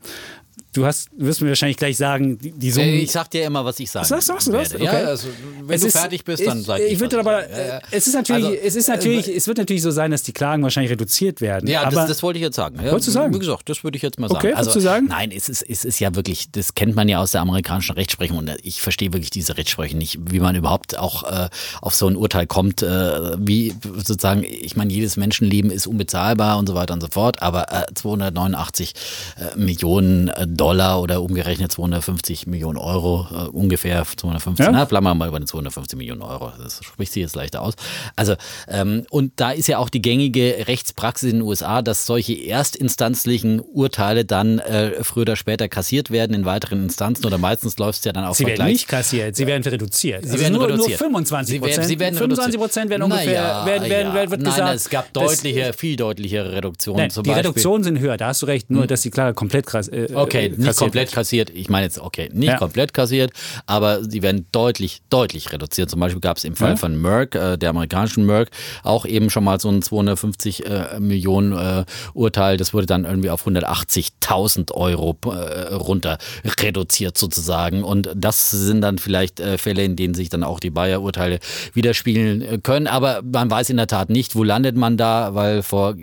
[0.78, 2.94] du hast, wirst mir wahrscheinlich gleich sagen, die, die Summen.
[2.94, 4.06] Ich sag dir immer, was ich sage.
[4.06, 4.74] Sagst, sagst du das?
[4.74, 4.84] Okay.
[4.84, 5.28] Ja, also,
[5.66, 6.94] wenn es du ist, fertig bist, dann sag ich.
[6.94, 7.82] Ich würde aber, ja, ja.
[7.92, 10.34] es ist natürlich, also, es ist natürlich, äh, es wird natürlich so sein, dass die
[10.34, 11.68] Klagen wahrscheinlich reduziert werden.
[11.68, 12.78] Ja, aber das, das wollte ich jetzt sagen.
[12.78, 13.34] Ja, wolltest du sagen?
[13.34, 14.40] Wie gesagt, das würde ich jetzt mal sagen.
[14.40, 15.08] Okay, also, du sagen?
[15.10, 18.38] Nein, es ist, es ist ja wirklich, das kennt man ja aus der amerikanischen Rechtsprechung
[18.38, 21.50] und ich verstehe wirklich diese Rechtsprechung nicht, wie man überhaupt auch äh,
[21.82, 26.68] auf so ein Urteil kommt, äh, wie sozusagen, ich meine, jedes Menschenleben ist unbezahlbar und
[26.68, 28.94] so weiter und so fort, aber äh, 289
[29.38, 34.72] äh, Millionen äh, Dollar oder umgerechnet gerechnet 250 Millionen Euro, äh, ungefähr 250, ja?
[34.72, 36.52] na, wir mal bei den 250 Millionen Euro.
[36.62, 37.76] Das spricht sich jetzt leichter aus.
[38.16, 38.36] Also,
[38.68, 43.62] ähm, und da ist ja auch die gängige Rechtspraxis in den USA, dass solche erstinstanzlichen
[43.62, 48.06] Urteile dann äh, früher oder später kassiert werden in weiteren Instanzen oder meistens läuft es
[48.06, 50.24] ja dann auch Sie werden nicht kassiert, sie werden reduziert.
[50.24, 51.00] Sie also werden nur, reduziert.
[51.00, 51.86] Nur 25 Prozent.
[51.86, 54.32] Sie werden, 25 Prozent werden ungefähr, naja, werden, werden, ja.
[54.32, 54.60] wird gesagt.
[54.60, 57.10] Nein, es gab deutliche, viel deutlichere Reduktionen.
[57.14, 58.88] Nein, die Reduktionen sind höher, da hast du recht, nur hm.
[58.88, 61.52] dass die Klage komplett krass, äh, Okay, nicht komplett kassiert kassiert.
[61.54, 62.58] Ich meine jetzt, okay, nicht ja.
[62.58, 63.32] komplett kassiert,
[63.66, 65.90] aber sie werden deutlich, deutlich reduziert.
[65.90, 66.76] Zum Beispiel gab es im Fall ja.
[66.78, 68.50] von Merck, äh, der amerikanischen Merck,
[68.84, 72.58] auch eben schon mal so ein 250 äh, Millionen äh, Urteil.
[72.58, 76.18] Das wurde dann irgendwie auf 180.000 Euro äh, runter
[76.62, 77.84] reduziert sozusagen.
[77.84, 81.40] Und das sind dann vielleicht äh, Fälle, in denen sich dann auch die Bayer-Urteile
[81.74, 82.88] widerspiegeln äh, können.
[82.88, 85.96] Aber man weiß in der Tat nicht, wo landet man da, weil vor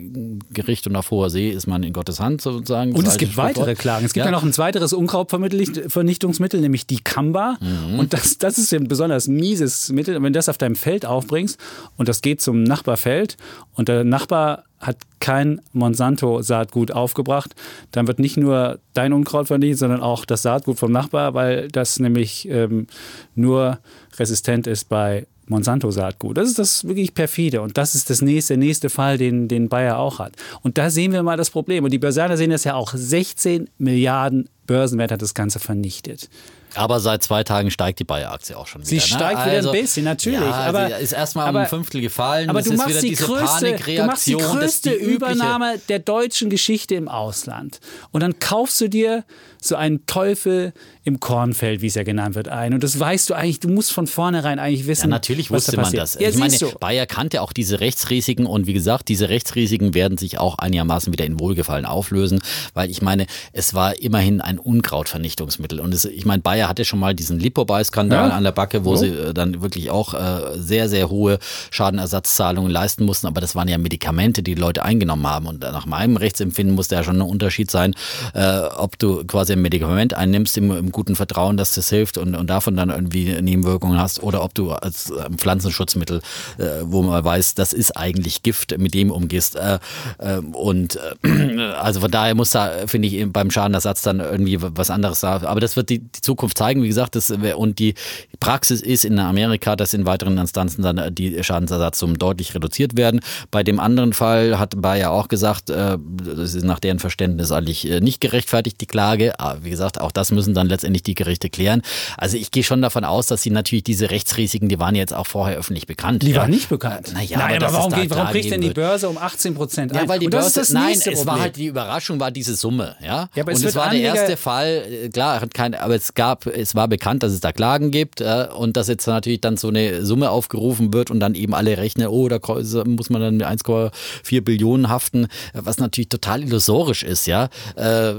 [0.51, 2.93] Gericht und auf hoher See ist man in Gottes Hand sozusagen.
[2.93, 4.05] Und es gibt weitere Klagen.
[4.05, 7.57] Es gibt ja noch ein weiteres Unkrautvernichtungsmittel, nämlich die Kamba.
[7.59, 7.99] Mhm.
[7.99, 10.17] Und das, das ist ein besonders mieses Mittel.
[10.17, 11.59] Und wenn du das auf deinem Feld aufbringst
[11.97, 13.37] und das geht zum Nachbarfeld
[13.73, 17.55] und der Nachbar hat kein Monsanto-Saatgut aufgebracht,
[17.91, 21.99] dann wird nicht nur dein Unkraut vernichtet, sondern auch das Saatgut vom Nachbar, weil das
[21.99, 22.87] nämlich ähm,
[23.33, 23.79] nur
[24.17, 26.37] resistent ist bei Monsanto-Saatgut.
[26.37, 27.61] Das ist das wirklich perfide.
[27.61, 30.33] Und das ist das nächste, der nächste Fall, den, den Bayer auch hat.
[30.61, 31.83] Und da sehen wir mal das Problem.
[31.83, 32.93] Und die Börsianer sehen das ja auch.
[32.93, 36.29] 16 Milliarden Börsenwert hat das Ganze vernichtet.
[36.75, 38.89] Aber seit zwei Tagen steigt die Bayer-Aktie auch schon wieder.
[38.89, 39.01] Sie ne?
[39.01, 40.39] steigt also, wieder ein also, bisschen, natürlich.
[40.39, 42.49] Ja, aber ist erstmal um ein Fünftel gefallen.
[42.49, 47.07] Aber du machst, die größte, du machst die größte die Übernahme der deutschen Geschichte im
[47.07, 47.79] Ausland.
[48.11, 49.23] Und dann kaufst du dir
[49.67, 50.73] so einen Teufel
[51.03, 52.73] im Kornfeld, wie es ja genannt wird, ein.
[52.73, 55.03] Und das weißt du eigentlich, du musst von vornherein eigentlich wissen.
[55.03, 56.15] Ja, natürlich wusste da man das.
[56.15, 56.71] Ja, ich meine, so.
[56.79, 61.25] Bayer kannte auch diese Rechtsrisiken und wie gesagt, diese Rechtsrisiken werden sich auch einigermaßen wieder
[61.25, 62.41] in Wohlgefallen auflösen,
[62.73, 65.79] weil ich meine, es war immerhin ein Unkrautvernichtungsmittel.
[65.79, 68.35] Und es, ich meine, Bayer hatte schon mal diesen Lipobai-Skandal ja.
[68.35, 68.95] an der Backe, wo oh.
[68.95, 71.37] sie äh, dann wirklich auch äh, sehr, sehr hohe
[71.69, 73.27] Schadenersatzzahlungen leisten mussten.
[73.27, 75.45] Aber das waren ja Medikamente, die, die Leute eingenommen haben.
[75.45, 77.93] Und nach meinem Rechtsempfinden muss da ja schon ein Unterschied sein,
[78.33, 82.35] äh, ob du quasi ein Medikament einnimmst im, im guten Vertrauen, dass das hilft und,
[82.35, 86.21] und davon dann irgendwie Nebenwirkungen hast oder ob du als ähm, Pflanzenschutzmittel,
[86.57, 89.55] äh, wo man weiß, das ist eigentlich Gift, mit dem umgehst.
[89.55, 89.79] Äh,
[90.19, 94.89] äh, und äh, also von daher muss da, finde ich, beim Schadenersatz dann irgendwie was
[94.89, 95.45] anderes sagen.
[95.45, 97.95] Aber das wird die, die Zukunft zeigen, wie gesagt, das, und die
[98.39, 103.21] Praxis ist in Amerika, dass in weiteren Instanzen dann äh, die Schadensersatzsummen deutlich reduziert werden.
[103.51, 107.85] Bei dem anderen Fall hat Bayer auch gesagt, äh, das ist nach deren Verständnis eigentlich
[108.01, 109.39] nicht gerechtfertigt, die Klage.
[109.61, 111.81] Wie gesagt, auch das müssen dann letztendlich die Gerichte klären.
[112.17, 115.27] Also ich gehe schon davon aus, dass sie natürlich diese Rechtsrisiken, die waren jetzt auch
[115.27, 116.23] vorher öffentlich bekannt.
[116.23, 116.41] Die ja.
[116.41, 117.13] waren nicht bekannt.
[117.13, 120.03] Naja, Nein, aber, aber warum, geht, warum kriegt denn die Börse um 18 Prozent ein?
[120.03, 122.95] Ja, weil die Börse, nein, es war halt die Überraschung, war diese Summe.
[123.01, 125.95] Ja, ja aber und es, es war der erste Fall, äh, klar, hat kein, aber
[125.95, 129.41] es gab, es war bekannt, dass es da Klagen gibt äh, und dass jetzt natürlich
[129.41, 132.39] dann so eine Summe aufgerufen wird und dann eben alle rechnen, oh, da
[132.85, 138.13] muss man dann 1,4 Billionen haften, was natürlich total illusorisch ist, ja, äh,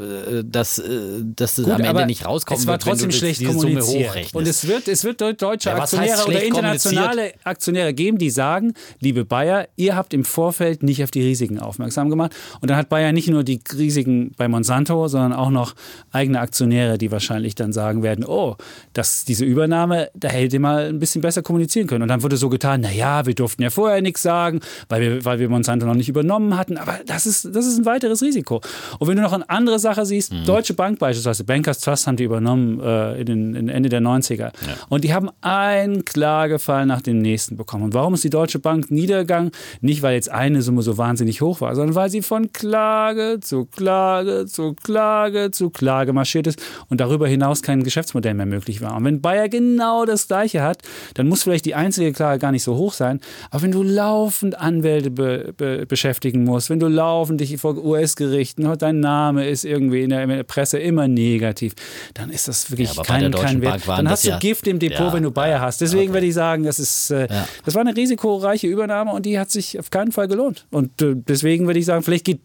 [1.23, 2.61] dass, dass es am Ende nicht rauskommt.
[2.61, 4.35] Es war trotzdem schlecht kommuniziert.
[4.35, 9.25] Und es wird, es wird deutsche ja, Aktionäre oder internationale Aktionäre geben, die sagen, liebe
[9.25, 12.35] Bayer, ihr habt im Vorfeld nicht auf die Risiken aufmerksam gemacht.
[12.61, 15.75] Und dann hat Bayer nicht nur die Risiken bei Monsanto, sondern auch noch
[16.13, 18.57] eigene Aktionäre, die wahrscheinlich dann sagen werden, oh,
[18.93, 22.03] das, diese Übernahme, da hätte ihr mal ein bisschen besser kommunizieren können.
[22.03, 25.39] Und dann wurde so getan, naja, wir durften ja vorher nichts sagen, weil wir, weil
[25.39, 26.77] wir Monsanto noch nicht übernommen hatten.
[26.79, 28.61] Aber das ist, das ist ein weiteres Risiko.
[28.99, 30.45] Und wenn du noch eine andere Sache siehst, mhm.
[30.45, 34.39] Deutsche Bank beispielsweise, Bankers Trust haben die übernommen äh, in den in Ende der 90er.
[34.39, 34.53] Ja.
[34.89, 37.85] Und die haben einen Klagefall nach dem nächsten bekommen.
[37.85, 39.51] Und warum ist die Deutsche Bank niedergegangen?
[39.81, 43.65] Nicht, weil jetzt eine Summe so wahnsinnig hoch war, sondern weil sie von Klage zu
[43.65, 48.97] Klage zu Klage zu Klage marschiert ist und darüber hinaus kein Geschäftsmodell mehr möglich war.
[48.97, 50.83] Und wenn Bayer genau das Gleiche hat,
[51.15, 53.21] dann muss vielleicht die einzige Klage gar nicht so hoch sein.
[53.51, 58.67] Aber wenn du laufend Anwälte be be beschäftigen musst, wenn du laufend dich vor US-Gerichten,
[58.79, 61.75] dein Name ist irgendwie in der, in der, Presse immer negativ,
[62.15, 63.83] dann ist das wirklich ja, kein, kein Wert.
[63.87, 65.81] Dann hast du ja, Gift im Depot, ja, wenn du Bayer hast.
[65.81, 66.15] Deswegen okay.
[66.15, 67.29] würde ich sagen, das ist, äh,
[67.65, 70.67] das war eine risikoreiche Übernahme und die hat sich auf keinen Fall gelohnt.
[70.71, 72.41] Und äh, deswegen würde ich sagen, vielleicht geht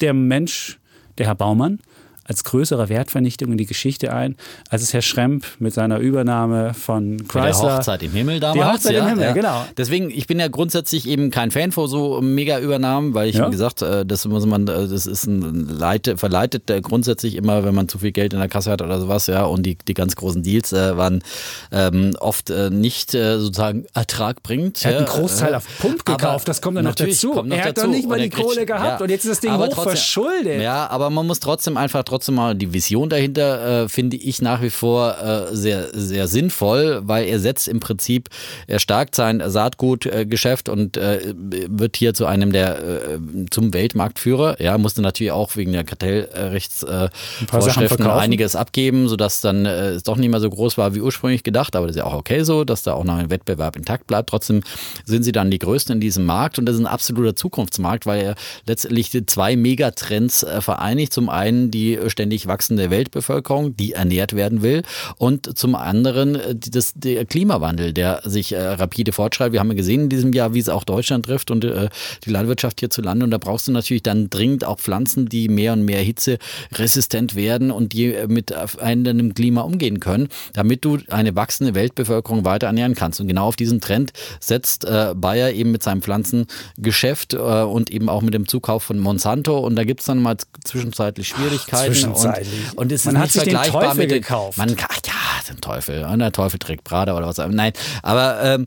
[0.00, 0.78] der Mensch,
[1.18, 1.80] der Herr Baumann,
[2.26, 4.36] als größere Wertvernichtung in die Geschichte ein,
[4.68, 7.68] als es Herr Schremp mit seiner Übernahme von Chrysler.
[7.68, 8.58] Die Hochzeit im Himmel damals.
[8.58, 9.32] Die Hochzeit ja, im Himmel, ja.
[9.32, 9.64] genau.
[9.76, 13.46] Deswegen, ich bin ja grundsätzlich eben kein Fan von so Mega-Übernahmen, weil ich, ja.
[13.46, 17.74] wie gesagt, äh, das muss man, äh, das ist ein Leite, verleitet grundsätzlich immer, wenn
[17.74, 20.16] man zu viel Geld in der Kasse hat oder sowas, ja, und die, die ganz
[20.16, 21.22] großen Deals äh, waren
[21.70, 24.84] ähm, oft äh, nicht äh, sozusagen ertragbringend.
[24.84, 27.34] Er hat einen Großteil auf Pump gekauft, das kommt dann noch dazu.
[27.34, 27.86] Noch er hat dazu.
[27.86, 30.60] doch nicht mal die Kohle gehabt und jetzt ist das Ding aber hoch trotzdem, verschuldet.
[30.60, 34.40] Ja, aber man muss trotzdem einfach trotzdem trotzdem mal die Vision dahinter, äh, finde ich
[34.40, 38.30] nach wie vor äh, sehr, sehr sinnvoll, weil er setzt im Prinzip,
[38.66, 43.18] er stärkt sein Saatgutgeschäft und äh, wird hier zu einem der, äh,
[43.50, 44.62] zum Weltmarktführer.
[44.62, 50.30] Ja, musste natürlich auch wegen der Kartellrechtsvorschriften einiges abgeben, sodass dann äh, es doch nicht
[50.30, 52.82] mehr so groß war wie ursprünglich gedacht, aber das ist ja auch okay so, dass
[52.82, 54.30] da auch noch ein Wettbewerb intakt bleibt.
[54.30, 54.62] Trotzdem
[55.04, 58.22] sind sie dann die Größten in diesem Markt und das ist ein absoluter Zukunftsmarkt, weil
[58.22, 61.12] er letztlich zwei Megatrends äh, vereinigt.
[61.12, 64.82] Zum einen die ständig wachsende Weltbevölkerung, die ernährt werden will
[65.16, 69.52] und zum anderen äh, das, der Klimawandel, der sich äh, rapide fortschreitet.
[69.52, 71.88] Wir haben ja gesehen in diesem Jahr, wie es auch Deutschland trifft und äh,
[72.24, 75.84] die Landwirtschaft hierzulande und da brauchst du natürlich dann dringend auch Pflanzen, die mehr und
[75.84, 81.74] mehr hitzeresistent werden und die äh, mit einem Klima umgehen können, damit du eine wachsende
[81.74, 83.20] Weltbevölkerung weiter ernähren kannst.
[83.20, 88.08] Und genau auf diesen Trend setzt äh, Bayer eben mit seinem Pflanzengeschäft äh, und eben
[88.08, 92.70] auch mit dem Zukauf von Monsanto und da gibt es dann mal zwischenzeitlich Schwierigkeiten zwischenzeitlich.
[92.72, 94.58] Und, und es ist man hat sich den Teufel gekauft.
[94.58, 95.12] Man, ach ja,
[95.48, 96.04] den Teufel.
[96.04, 97.38] Und der Teufel trägt Prada oder was.
[97.38, 98.66] Nein, aber ähm,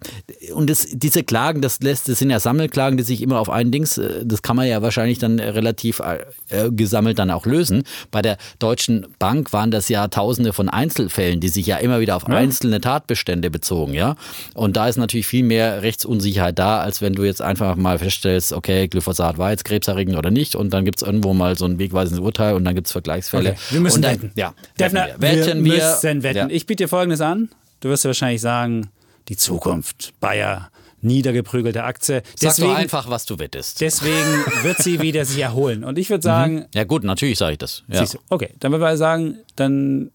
[0.53, 3.71] und das, diese Klagen, das lässt, das sind ja Sammelklagen, die sich immer auf ein
[3.71, 7.83] Dings, äh, das kann man ja wahrscheinlich dann relativ äh, gesammelt dann auch lösen.
[8.11, 12.15] Bei der Deutschen Bank waren das ja Tausende von Einzelfällen, die sich ja immer wieder
[12.15, 12.35] auf ja.
[12.35, 14.15] einzelne Tatbestände bezogen, ja.
[14.53, 18.53] Und da ist natürlich viel mehr Rechtsunsicherheit da, als wenn du jetzt einfach mal feststellst,
[18.53, 21.79] okay, Glyphosat war jetzt krebserregend oder nicht und dann gibt es irgendwo mal so ein
[21.79, 23.51] wegweisendes Urteil und dann gibt es Vergleich Vergleichsfälle.
[23.51, 24.31] Okay, wir müssen dann, wetten.
[24.35, 26.49] Ja, Defner, wir, wetten wir, müssen wetten.
[26.49, 26.55] Ja.
[26.55, 27.49] Ich biete dir Folgendes an.
[27.81, 28.89] Du wirst wahrscheinlich sagen,
[29.27, 32.21] die Zukunft, Bayer, niedergeprügelte Aktie.
[32.33, 33.81] Deswegen, Sag doch einfach, was du wettest.
[33.81, 35.83] Deswegen wird sie wieder sich erholen.
[35.83, 36.55] Und ich würde sagen.
[36.55, 36.65] Mhm.
[36.73, 37.83] Ja, gut, natürlich sage ich das.
[37.87, 38.03] Ja.
[38.03, 40.11] Du, okay, dann würde ich sagen, dann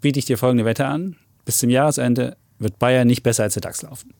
[0.00, 1.16] biete ich dir folgende Wette an.
[1.44, 4.14] Bis zum Jahresende wird Bayer nicht besser als der DAX laufen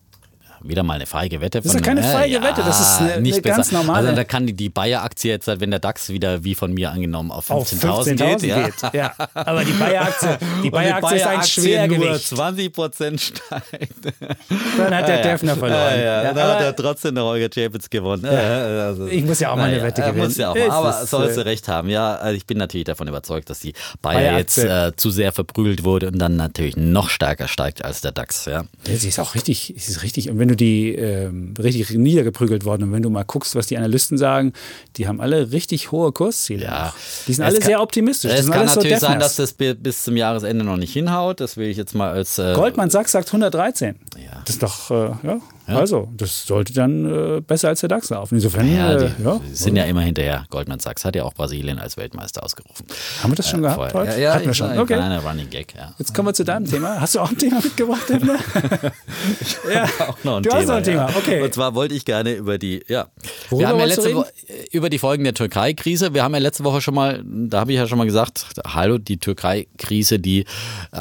[0.64, 1.60] wieder mal eine feige Wette.
[1.60, 4.08] Das ist ja keine feige ja, Wette, das ist eine, nicht eine ganz normale.
[4.08, 7.30] Also da kann die, die Bayer-Aktie jetzt, wenn der DAX wieder wie von mir angenommen
[7.30, 8.62] auf 15.000 15 geht, ja.
[8.62, 8.74] geht.
[8.92, 9.14] Ja.
[9.34, 12.02] Aber die Bayer-Aktie die Bayer -Aktie ist ein Schwergewicht.
[12.02, 13.94] nur 20 Prozent steigt.
[14.78, 15.98] Dann hat der ja, Defner verloren.
[15.98, 16.32] Ja, ja.
[16.32, 18.24] Dann hat er trotzdem der Holger Chapitz gewonnen.
[18.24, 20.26] Also, ich muss ja auch mal eine Wette gewinnen.
[20.26, 21.88] Muss ja auch mal, aber sollst du äh, recht haben.
[21.88, 25.32] Ja, also ich bin natürlich davon überzeugt, dass die Bayer, Bayer jetzt äh, zu sehr
[25.32, 28.46] verprügelt wurde und dann natürlich noch stärker steigt als der DAX.
[28.46, 28.64] Ja.
[28.84, 30.30] sie ist auch richtig, sie ist richtig.
[30.30, 32.84] Und wenn du die äh, richtig niedergeprügelt worden.
[32.84, 34.52] Und wenn du mal guckst, was die Analysten sagen,
[34.96, 36.64] die haben alle richtig hohe Kursziele.
[36.64, 36.94] Ja.
[37.26, 38.32] Die sind alle kann, sehr optimistisch.
[38.32, 41.40] Es kann natürlich so sein, dass das bis zum Jahresende noch nicht hinhaut.
[41.40, 42.38] Das will ich jetzt mal als.
[42.38, 43.96] Äh, Goldman Sachs sagt 113.
[44.16, 44.42] Ja.
[44.44, 45.40] Das ist doch, äh, ja,
[45.72, 45.80] ja.
[45.80, 48.36] Also, das sollte dann äh, besser als der DAX laufen.
[48.36, 49.40] Insofern, ja, die, äh, ja.
[49.52, 50.46] sind ja immer hinterher.
[50.50, 52.86] Goldman Sachs hat ja auch Brasilien als Weltmeister ausgerufen.
[53.22, 54.12] Haben wir das schon äh, gehabt heute?
[54.12, 54.78] Ja, ja Hatten wir schon.
[54.78, 54.94] Okay.
[54.94, 55.94] Kleiner Running Gag, ja.
[55.98, 57.00] Jetzt kommen wir zu deinem Thema.
[57.00, 58.02] Hast du auch ein Thema mitgebracht,
[59.72, 60.60] ja, auch noch ein du Thema.
[60.60, 61.42] hast noch ein Thema, okay.
[61.42, 63.06] Und zwar wollte ich gerne über die, ja.
[63.50, 64.32] Worüber wir haben ja letzte Woche
[64.70, 66.14] über die Folgen der Türkei-Krise.
[66.14, 68.98] Wir haben ja letzte Woche schon mal, da habe ich ja schon mal gesagt, hallo,
[68.98, 70.44] die Türkei-Krise, die äh,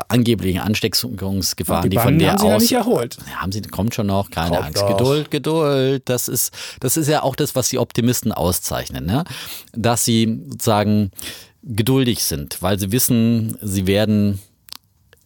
[0.08, 2.62] angeblichen Ansteckungsgefahren, die, die von der haben aus.
[2.62, 3.18] Sie nicht erholt.
[3.36, 4.82] Haben sie, kommt schon noch, keine Angst.
[4.82, 4.98] Doch.
[4.98, 6.04] Geduld, Geduld.
[6.06, 9.24] Das ist, das ist ja auch das, was die Optimisten auszeichnen, ne?
[9.74, 11.12] dass sie sozusagen
[11.64, 14.40] geduldig sind, weil sie wissen, sie werden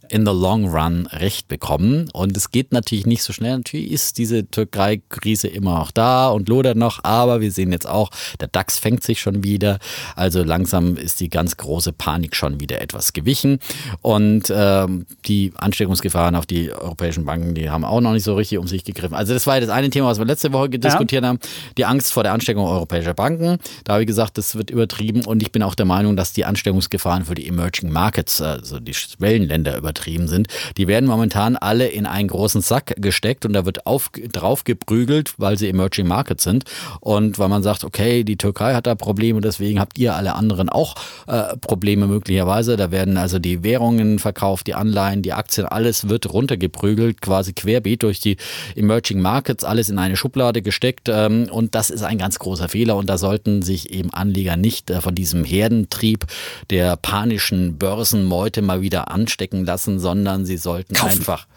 [0.10, 2.10] in the long run recht bekommen.
[2.14, 3.58] Und es geht natürlich nicht so schnell.
[3.58, 8.12] Natürlich ist diese Türkei-Krise immer noch da und lodert noch, aber wir sehen jetzt auch,
[8.40, 9.80] der DAX fängt sich schon wieder.
[10.16, 13.60] Also langsam ist die ganz große Panik schon wieder etwas gewichen.
[14.02, 18.60] Und ähm, die Ansteckungsgefahren auf die europäischen Banken, die haben auch noch nicht so richtig
[18.60, 19.16] um sich gegriffen.
[19.16, 21.30] Also das war das eine Thema, was wir letzte Woche diskutiert ja.
[21.30, 21.40] haben.
[21.78, 23.58] Die Angst vor der Ansteckung europäischer Banken.
[23.84, 26.46] Da habe ich gesagt, das wird übertrieben und ich bin auch der Meinung, dass die
[26.46, 31.88] Ansteckungsgefahren für die Emerging Markets, also die Schwellenländer übertrieben übertrieben sind, die werden momentan alle
[31.88, 36.44] in einen großen Sack gesteckt und da wird auf, drauf geprügelt, weil sie Emerging Markets
[36.44, 36.66] sind.
[37.00, 40.70] Und weil man sagt, okay, die Türkei hat da Probleme, deswegen habt ihr alle anderen
[40.70, 40.96] auch
[41.28, 42.76] äh, Probleme möglicherweise.
[42.76, 48.04] Da werden also die Währungen verkauft, die Anleihen, die Aktien, alles wird runtergeprügelt, quasi querbeet
[48.04, 48.38] durch die
[48.76, 51.08] Emerging Markets, alles in eine Schublade gesteckt.
[51.10, 54.90] Ähm, und das ist ein ganz großer Fehler und da sollten sich eben Anleger nicht
[54.90, 56.26] äh, von diesem Herdentrieb
[56.70, 61.20] der panischen Börsenmeute mal wieder anstecken lassen lassen, sondern sie sollten Kaufen.
[61.20, 61.48] einfach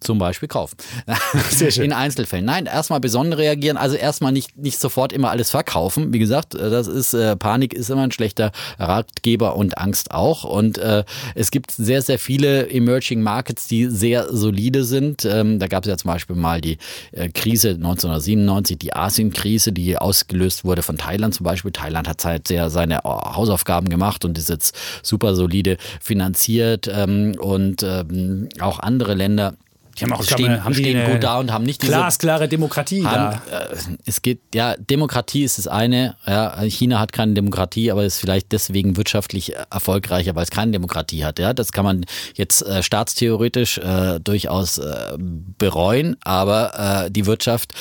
[0.00, 0.76] zum Beispiel kaufen.
[1.50, 1.84] Sehr schön.
[1.84, 2.44] In Einzelfällen.
[2.44, 6.12] Nein, erstmal besonnen reagieren, also erstmal nicht, nicht sofort immer alles verkaufen.
[6.12, 10.44] Wie gesagt, äh, das ist, äh, Panik ist immer ein schlechter Ratgeber und Angst auch.
[10.44, 15.24] Und äh, es gibt sehr, sehr viele Emerging Markets, die sehr solide sind.
[15.24, 16.78] Ähm, da gab es ja zum Beispiel mal die
[17.12, 21.72] äh, Krise 1997, die Asien-Krise, die ausgelöst wurde von Thailand zum Beispiel.
[21.72, 26.88] Thailand hat halt sehr seine Hausaufgaben gemacht und ist jetzt super solide finanziert.
[26.92, 29.54] Ähm, und ähm, auch andere Länder
[29.98, 33.04] die haben auch stehen, glaube, haben stehen gut da und haben nicht diese glasklare Demokratie
[33.04, 33.58] haben, da.
[33.58, 36.16] Äh, es geht ja Demokratie ist das eine.
[36.26, 41.24] Ja, China hat keine Demokratie, aber ist vielleicht deswegen wirtschaftlich erfolgreicher, weil es keine Demokratie
[41.24, 41.38] hat.
[41.38, 45.16] Ja, das kann man jetzt äh, staatstheoretisch äh, durchaus äh,
[45.58, 47.74] bereuen, aber äh, die Wirtschaft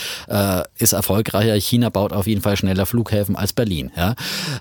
[0.77, 1.53] ist erfolgreicher.
[1.55, 3.91] China baut auf jeden Fall schneller Flughäfen als Berlin.
[3.95, 4.15] Ja,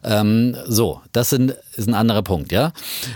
[0.04, 2.52] ähm, so das sind, ist ein anderer Punkt.
[2.52, 2.72] Ja,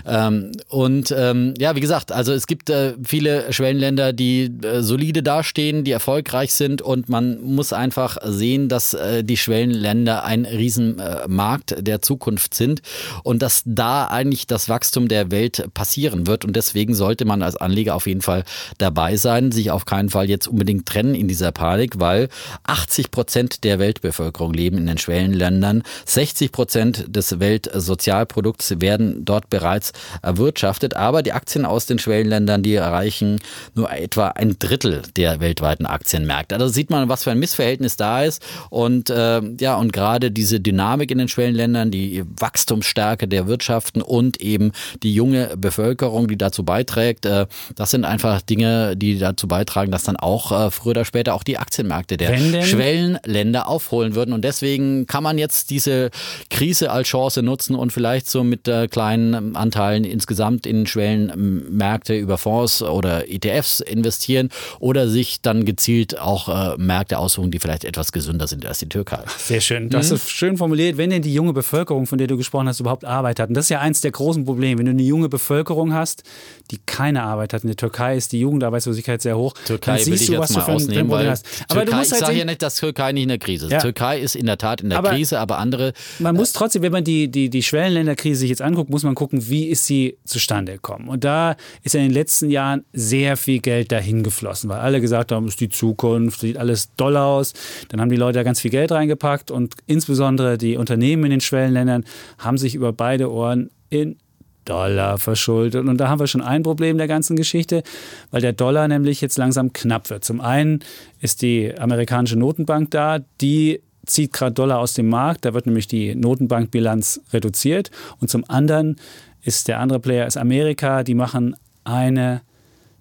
[0.06, 2.72] ähm, und ähm, ja, wie gesagt, also es gibt
[3.04, 6.82] viele Schwellenländer, die die äh, solide dastehen, die erfolgreich sind.
[6.82, 12.82] Und man muss einfach sehen, dass äh, die Schwellenländer ein Riesenmarkt äh, der Zukunft sind
[13.24, 16.44] und dass da eigentlich das Wachstum der Welt passieren wird.
[16.44, 18.44] Und deswegen sollte man als Anleger auf jeden Fall
[18.78, 22.28] dabei sein, sich auf keinen Fall jetzt unbedingt trennen in dieser Panik, weil
[22.64, 29.92] 80 Prozent der Weltbevölkerung leben in den Schwellenländern, 60 Prozent des Weltsozialprodukts werden dort bereits
[30.22, 33.40] erwirtschaftet, aber die Aktien aus den Schwellenländern, die erreichen
[33.74, 36.54] nur etwa etwa ein Drittel der weltweiten Aktienmärkte.
[36.56, 38.42] Also sieht man, was für ein Missverhältnis da ist.
[38.68, 44.40] Und äh, ja, und gerade diese Dynamik in den Schwellenländern, die Wachstumsstärke der Wirtschaften und
[44.40, 49.90] eben die junge Bevölkerung, die dazu beiträgt, äh, das sind einfach Dinge, die dazu beitragen,
[49.90, 54.32] dass dann auch äh, früher oder später auch die Aktienmärkte der Schwellenländer aufholen würden.
[54.32, 56.10] Und deswegen kann man jetzt diese
[56.50, 62.38] Krise als Chance nutzen und vielleicht so mit äh, kleinen Anteilen insgesamt in Schwellenmärkte über
[62.38, 64.48] Fonds oder ETFs investieren investieren
[64.80, 68.88] oder sich dann gezielt auch äh, Märkte aussuchen, die vielleicht etwas gesünder sind als die
[68.88, 69.20] Türkei.
[69.38, 69.88] Sehr schön.
[69.88, 70.16] Das mhm.
[70.16, 70.96] ist schön formuliert.
[70.96, 73.48] Wenn denn die junge Bevölkerung, von der du gesprochen hast, überhaupt Arbeit hat.
[73.48, 74.78] Und das ist ja eins der großen Probleme.
[74.78, 76.24] Wenn du eine junge Bevölkerung hast,
[76.70, 77.62] die keine Arbeit hat.
[77.62, 79.54] In der Türkei ist die Jugendarbeitslosigkeit sehr hoch.
[79.64, 81.46] Türkei dann siehst will ich du, was jetzt mal ausnehmen, weil hast.
[81.68, 83.72] Aber Türkei, ich halt sage ja nicht, dass Türkei nicht in der Krise ist.
[83.72, 83.78] Ja.
[83.78, 85.92] Türkei ist in der Tat in der aber Krise, aber andere.
[86.18, 89.48] Man muss trotzdem, wenn man die, die, die Schwellenländerkrise sich jetzt anguckt, muss man gucken,
[89.48, 91.08] wie ist sie zustande gekommen.
[91.08, 95.32] Und da ist in den letzten Jahren sehr viel Geld dahin geflossen, weil alle gesagt
[95.32, 97.52] haben, es ist die Zukunft, sieht alles doll aus.
[97.88, 101.40] Dann haben die Leute da ganz viel Geld reingepackt und insbesondere die Unternehmen in den
[101.40, 102.04] Schwellenländern
[102.38, 104.16] haben sich über beide Ohren in
[104.64, 105.86] Dollar verschuldet.
[105.86, 107.82] Und da haben wir schon ein Problem der ganzen Geschichte,
[108.30, 110.24] weil der Dollar nämlich jetzt langsam knapp wird.
[110.24, 110.80] Zum einen
[111.20, 115.86] ist die amerikanische Notenbank da, die zieht gerade Dollar aus dem Markt, da wird nämlich
[115.86, 117.90] die Notenbankbilanz reduziert.
[118.20, 118.96] Und zum anderen
[119.42, 122.42] ist der andere Player ist Amerika, die machen eine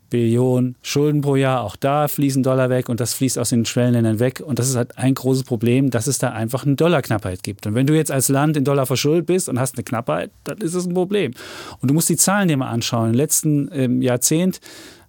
[0.10, 1.62] Billionen Schulden pro Jahr.
[1.64, 4.42] Auch da fließen Dollar weg und das fließt aus den Schwellenländern weg.
[4.46, 7.68] Und das ist halt ein großes Problem, dass es da einfach eine Dollarknappheit gibt.
[7.68, 10.58] Und wenn du jetzt als Land in Dollar verschuldet bist und hast eine Knappheit, dann
[10.60, 11.34] ist es ein Problem.
[11.82, 13.10] Und du musst die Zahlen dir mal anschauen.
[13.10, 14.60] Im letzten ähm, Jahrzehnt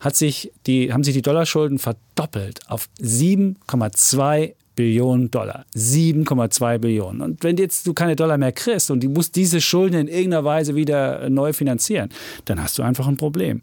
[0.00, 5.66] hat sich die, haben sich die Dollarschulden verdoppelt auf 7,2 Billionen Dollar.
[5.76, 7.20] 7,2 Billionen.
[7.20, 10.44] Und wenn jetzt du keine Dollar mehr kriegst und du musst diese Schulden in irgendeiner
[10.44, 12.08] Weise wieder neu finanzieren,
[12.46, 13.60] dann hast du einfach ein Problem.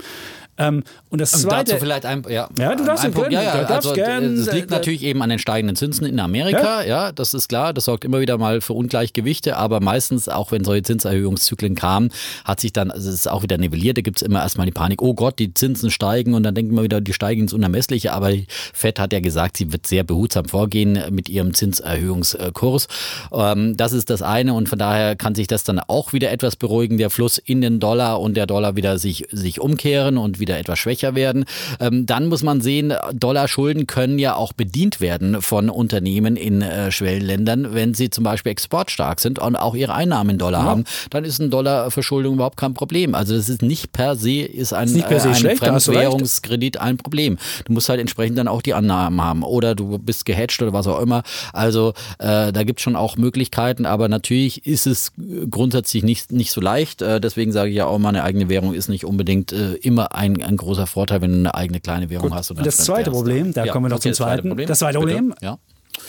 [0.57, 1.71] Ähm, und das zweite.
[1.71, 4.71] Dazu vielleicht ein, ja, ja du darfst ein Punkt, ja, ja, also, gern, Das liegt
[4.71, 6.81] äh, natürlich eben an den steigenden Zinsen in Amerika.
[6.81, 6.87] Ja?
[6.87, 7.73] ja, das ist klar.
[7.73, 9.57] Das sorgt immer wieder mal für Ungleichgewichte.
[9.57, 12.09] Aber meistens, auch wenn solche Zinserhöhungszyklen kamen,
[12.43, 13.97] hat sich dann, also es ist auch wieder nivelliert.
[13.97, 16.33] Da gibt es immer erstmal die Panik, oh Gott, die Zinsen steigen.
[16.33, 18.13] Und dann denken wir wieder, die steigen ins Unermessliche.
[18.13, 22.87] Aber die FED hat ja gesagt, sie wird sehr behutsam vorgehen mit ihrem Zinserhöhungskurs.
[23.31, 24.53] Ähm, das ist das eine.
[24.53, 27.79] Und von daher kann sich das dann auch wieder etwas beruhigen, der Fluss in den
[27.79, 31.45] Dollar und der Dollar wieder sich, sich umkehren und wieder wieder etwas schwächer werden.
[31.79, 36.91] Ähm, dann muss man sehen, Dollarschulden können ja auch bedient werden von Unternehmen in äh,
[36.91, 40.69] Schwellenländern, wenn sie zum Beispiel exportstark sind und auch ihre Einnahmen in Dollar ja.
[40.69, 40.85] haben.
[41.09, 43.15] Dann ist ein Dollarverschuldung überhaupt kein Problem.
[43.15, 46.79] Also das ist nicht per se ist ein, ist per se äh, ein schlecht, Fremdwährungskredit
[46.79, 47.37] ein Problem.
[47.65, 50.87] Du musst halt entsprechend dann auch die Annahmen haben oder du bist gehatcht oder was
[50.87, 51.23] auch immer.
[51.53, 55.11] Also äh, da gibt es schon auch Möglichkeiten, aber natürlich ist es
[55.49, 57.01] grundsätzlich nicht, nicht so leicht.
[57.01, 60.36] Äh, deswegen sage ich ja auch, meine eigene Währung ist nicht unbedingt äh, immer ein
[60.41, 62.37] ein, großer Vorteil, wenn du eine eigene kleine Währung Gut.
[62.37, 62.51] hast.
[62.51, 64.49] Und das zweite Problem, da ja, kommen wir noch okay, zum zweiten.
[64.49, 64.67] Problem.
[64.67, 65.57] Das zweite Problem, ja.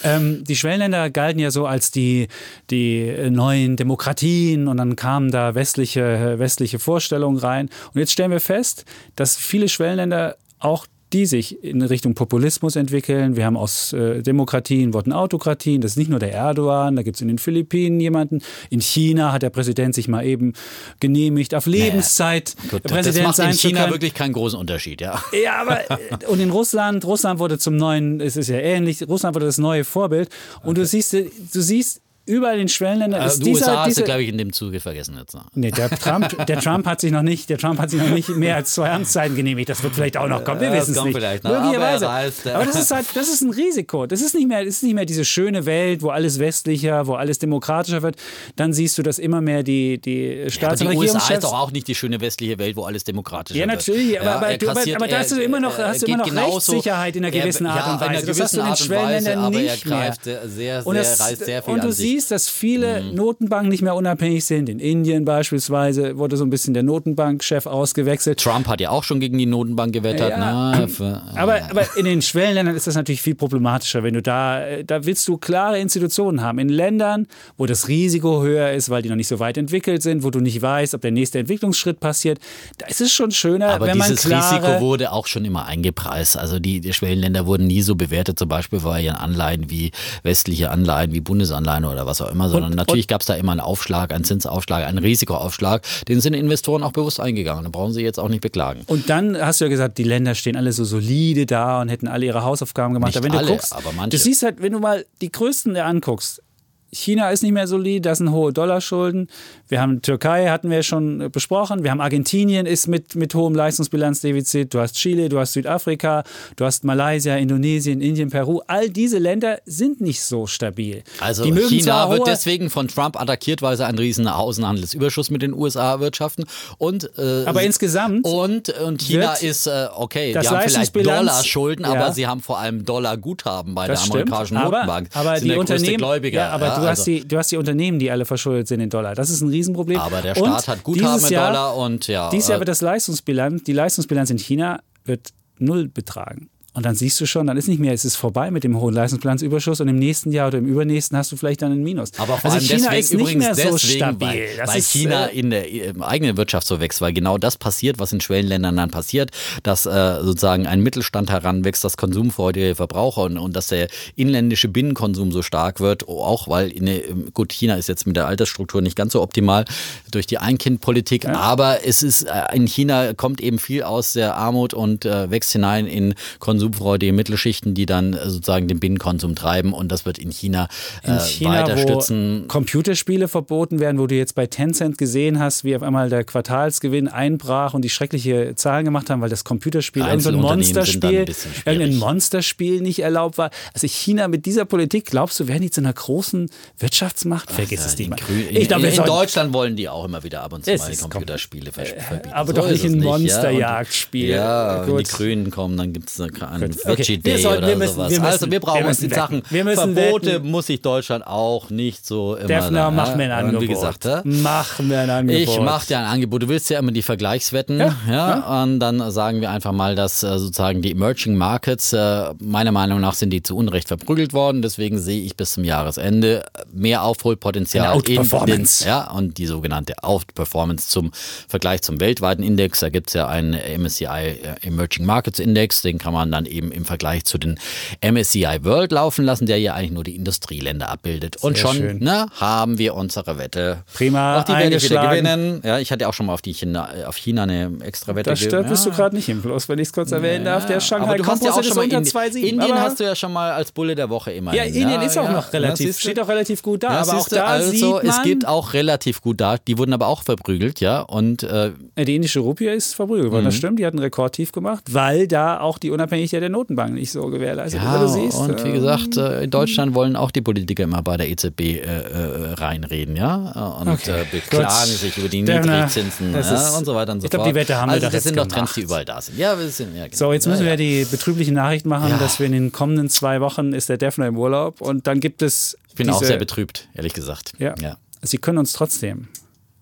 [0.04, 2.28] Ähm, die Schwellenländer galten ja so als die,
[2.70, 7.70] die neuen Demokratien und dann kamen da westliche, westliche Vorstellungen rein.
[7.94, 8.84] Und jetzt stellen wir fest,
[9.16, 13.36] dass viele Schwellenländer auch die sich in Richtung Populismus entwickeln.
[13.36, 15.80] Wir haben aus äh, Demokratien wurden Autokratien.
[15.80, 18.40] Das ist nicht nur der Erdogan, da gibt es in den Philippinen jemanden.
[18.70, 20.52] In China hat der Präsident sich mal eben
[21.00, 25.22] genehmigt, auf Lebenszeit naja, gut, Präsident das macht in China wirklich keinen großen Unterschied, ja.
[25.42, 29.34] Ja, aber äh, und in Russland, Russland wurde zum neuen, es ist ja ähnlich, Russland
[29.34, 30.28] wurde das neue Vorbild.
[30.62, 30.80] Und okay.
[30.80, 34.28] du siehst, du siehst überall in Schwellenländern also ist dieser, USA hast du, glaube ich,
[34.28, 35.34] in dem Zuge vergessen jetzt.
[35.34, 35.42] Ne?
[35.54, 38.28] Nee, der Trump, der Trump hat sich noch nicht, der Trump hat sich noch nicht
[38.28, 39.68] mehr als zwei Amtszeiten genehmigt.
[39.68, 40.60] Das wird vielleicht auch noch kommen.
[40.60, 41.16] Wir wissen es nicht.
[41.16, 42.08] Vielleicht noch, Möglicherweise.
[42.08, 44.06] Aber, aber, das ist halt, das ist ein Risiko.
[44.06, 47.14] Das ist nicht mehr, das ist nicht mehr diese schöne Welt, wo alles westlicher, wo
[47.14, 48.16] alles demokratischer wird.
[48.56, 51.24] Dann siehst du, dass immer mehr die, die Staats- ja, und Regierungschefs...
[51.24, 53.68] USA ist doch auch nicht die schöne westliche Welt, wo alles demokratischer wird.
[53.68, 54.10] Ja, natürlich.
[54.10, 54.20] wird.
[54.20, 57.16] Aber, aber, du, aber, aber da hast du immer noch, hast du immer noch Rechtssicherheit
[57.16, 58.26] in einer gewissen Art und Weise.
[58.26, 60.14] Das hast du in den Schwellenländern nicht mehr.
[60.22, 63.14] Sehr, sehr, reißt sehr viel Und du siehst, dass viele mhm.
[63.14, 64.68] Notenbanken nicht mehr unabhängig sind.
[64.68, 68.40] In Indien beispielsweise wurde so ein bisschen der Notenbankchef ausgewechselt.
[68.40, 70.30] Trump hat ja auch schon gegen die Notenbank gewettert.
[70.30, 74.22] Ja, Na, für, aber, aber in den Schwellenländern ist das natürlich viel problematischer, wenn du
[74.22, 76.58] da, da willst du klare Institutionen haben.
[76.58, 80.22] In Ländern, wo das Risiko höher ist, weil die noch nicht so weit entwickelt sind,
[80.22, 82.38] wo du nicht weißt, ob der nächste Entwicklungsschritt passiert,
[82.78, 86.36] da ist es schon schöner, aber wenn man dieses Risiko wurde auch schon immer eingepreist.
[86.36, 89.92] Also die, die Schwellenländer wurden nie so bewertet, zum Beispiel bei ihren Anleihen wie
[90.22, 93.60] westliche Anleihen, wie Bundesanleihen oder was auch immer, sondern natürlich gab es da immer einen
[93.60, 95.82] Aufschlag, einen Zinsaufschlag, einen Risikoaufschlag.
[96.08, 97.64] Den sind Investoren auch bewusst eingegangen.
[97.64, 98.82] Da brauchen sie jetzt auch nicht beklagen.
[98.86, 102.08] Und dann hast du ja gesagt, die Länder stehen alle so solide da und hätten
[102.08, 103.14] alle ihre Hausaufgaben gemacht.
[103.14, 104.10] Nicht wenn alle, du guckst, aber manche.
[104.10, 106.42] Du siehst halt, wenn du mal die größten anguckst,
[106.90, 109.28] China ist nicht mehr solid, das sind hohe Dollarschulden.
[109.68, 111.84] Wir haben Türkei, hatten wir schon besprochen.
[111.84, 114.72] Wir haben Argentinien ist mit, mit hohem Leistungsbilanzdefizit.
[114.72, 116.24] Du hast Chile, du hast Südafrika,
[116.56, 118.60] du hast Malaysia, Indonesien, Indien, Peru.
[118.66, 121.02] All diese Länder sind nicht so stabil.
[121.20, 125.92] Also China wird deswegen von Trump attackiert, weil sie einen riesen Außenhandelsüberschuss mit den USA
[125.92, 126.46] erwirtschaften.
[126.78, 128.24] Und, äh, aber insgesamt.
[128.24, 131.92] Und, und China ist, äh, okay, die haben vielleicht Dollarschulden, ja.
[131.92, 134.72] aber sie haben vor allem Dollarguthaben bei das der amerikanischen stimmt.
[134.72, 135.08] Notenbank.
[135.12, 136.32] Aber, aber die Unternehmen.
[136.32, 136.88] Ja, aber ja, du, also.
[136.88, 139.14] hast die, du hast die Unternehmen, die alle verschuldet sind in Dollar.
[139.14, 139.98] Das ist ein Riesenproblem.
[139.98, 142.30] Aber der Staat und hat Guthaben in Dollar und ja.
[142.30, 146.50] Dieses Jahr äh, wird das Leistungsbilanz, die Leistungsbilanz in China wird null betragen.
[146.78, 148.94] Und dann siehst du schon, dann ist nicht mehr, es ist vorbei mit dem hohen
[148.94, 152.12] Leistungsbilanzüberschuss und im nächsten Jahr oder im übernächsten hast du vielleicht dann ein Minus.
[152.18, 154.28] Aber vor also China ist nicht mehr so deswegen, stabil.
[154.28, 157.56] Weil, weil ist, China äh, in der im eigenen Wirtschaft so wächst, weil genau das
[157.56, 159.32] passiert, was in Schwellenländern dann passiert,
[159.64, 165.32] dass äh, sozusagen ein Mittelstand heranwächst, das konsumfreudige Verbraucher und, und dass der inländische Binnenkonsum
[165.32, 167.00] so stark wird, auch weil in der,
[167.34, 169.64] gut, China ist jetzt mit der Altersstruktur nicht ganz so optimal
[170.12, 171.32] durch die Einkindpolitik, ja.
[171.32, 175.50] aber es ist äh, in China kommt eben viel aus der Armut und äh, wächst
[175.50, 180.18] hinein in Konsum konsumfreudige Mittelschichten, die dann äh, sozusagen den Binnenkonsum treiben und das wird
[180.18, 180.68] in China,
[181.02, 182.44] äh, in China weiter stützen.
[182.48, 187.08] Computerspiele verboten werden, wo du jetzt bei Tencent gesehen hast, wie auf einmal der Quartalsgewinn
[187.08, 191.26] einbrach und die schreckliche Zahlen gemacht haben, weil das Computerspiel irgendein Monsterspiel,
[191.64, 193.50] ein irgendein Monsterspiel nicht erlaubt war.
[193.74, 197.50] Also China mit dieser Politik, glaubst du, werden die zu einer großen Wirtschaftsmacht?
[197.50, 198.18] Vergiss es nicht mal.
[198.50, 200.96] Ich glaube, in, in Deutschland wollen die auch immer wieder ab und zu mal die
[200.96, 202.32] Computerspiele verbieten.
[202.32, 204.28] Aber so doch nicht ein Monsterjagdspiel.
[204.28, 206.16] Ja, ja wenn die Grünen kommen, dann gibt es
[206.62, 207.16] an Veggie okay.
[207.18, 208.10] Day sollten, oder müssen, sowas.
[208.10, 209.42] Müssen, also wir brauchen uns die Sachen.
[209.42, 210.50] Verbote wetten.
[210.50, 212.46] muss sich Deutschland auch nicht so immer.
[212.46, 213.62] Defner, mach mir ein Angebot.
[213.62, 215.40] Wie gesagt, mach mir ein Angebot.
[215.40, 216.42] Ich mach dir ein Angebot.
[216.42, 217.96] Du willst ja immer die Vergleichswetten, ja?
[218.08, 218.12] ja?
[218.12, 218.62] ja.
[218.62, 223.00] Und dann sagen wir einfach mal, dass äh, sozusagen die Emerging Markets äh, meiner Meinung
[223.00, 224.62] nach sind die zu Unrecht verprügelt worden.
[224.62, 230.88] Deswegen sehe ich bis zum Jahresende mehr Aufholpotenzial in den, ja und die sogenannte Outperformance
[230.88, 231.10] zum
[231.48, 232.80] Vergleich zum weltweiten Index.
[232.80, 236.72] Da gibt es ja einen MSCI äh, Emerging Markets Index, den kann man dann eben
[236.72, 237.58] im Vergleich zu den
[238.04, 241.40] MSCI World laufen lassen, der ja eigentlich nur die Industrieländer abbildet.
[241.40, 243.84] Sehr und schon ne, haben wir unsere Wette.
[243.94, 245.60] Prima, auch die wieder gewinnen.
[245.64, 248.30] Ja, ich hatte auch schon mal auf, die China, auf China eine extra Wette.
[248.30, 248.74] Da stört ja.
[248.74, 250.66] du gerade nicht im Bloß, wenn ich es kurz erwähnen ja, darf.
[250.66, 252.36] Der Shanghai aber du hast ja auch schon mal unter 2,7.
[252.36, 254.54] Indien hast du ja schon mal als Bulle der Woche immer.
[254.54, 256.90] Ja, Indien ja, ist auch noch relativ, steht auch relativ gut da.
[256.90, 259.56] aber auch da also, sieht man, es gibt auch relativ gut da.
[259.58, 261.00] Die wurden aber auch verprügelt, ja.
[261.00, 263.44] Und äh, die indische Rupie ist verprügelt worden.
[263.44, 263.58] Das mhm.
[263.58, 263.78] stimmt.
[263.78, 265.90] Die hat einen Rekordtief gemacht, weil da auch die
[266.28, 268.14] Unabhängigkeit der Notenbank nicht so gewährleistet ja, ist.
[268.14, 271.60] Siehst, und wie gesagt, äh, in Deutschland wollen auch die Politiker immer bei der EZB
[271.60, 273.36] äh, äh, reinreden, ja.
[273.80, 274.22] Und okay.
[274.22, 274.98] Äh, beklagen Gut.
[274.98, 277.40] sich über die Niedrigzinsen ja, ist, und so weiter und so ich fort.
[277.40, 279.38] Ich glaube, die Wette haben also wir das sind doch Trends, die überall da sind.
[279.38, 280.16] Ja, wir sind, ja, genau.
[280.16, 283.72] So, jetzt müssen wir die betrübliche Nachricht machen, dass wir in den kommenden zwei Wochen
[283.72, 285.76] ist der Defner im Urlaub und dann gibt es.
[285.88, 287.52] Ich bin diese, auch sehr betrübt, ehrlich gesagt.
[287.58, 287.74] Ja.
[288.22, 289.28] Sie können uns trotzdem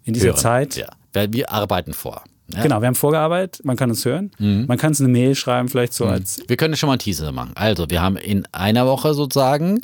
[0.04, 0.36] in dieser Hören.
[0.36, 0.76] Zeit.
[0.76, 0.88] Ja.
[1.32, 2.22] Wir arbeiten vor.
[2.54, 2.62] Ja.
[2.62, 4.30] Genau, wir haben vorgearbeitet, man kann uns hören.
[4.38, 4.66] Mhm.
[4.68, 6.12] Man kann es eine Mail schreiben, vielleicht so mhm.
[6.12, 6.40] als.
[6.46, 7.52] Wir können schon mal einen Teaser machen.
[7.54, 9.80] Also, wir haben in einer Woche sozusagen,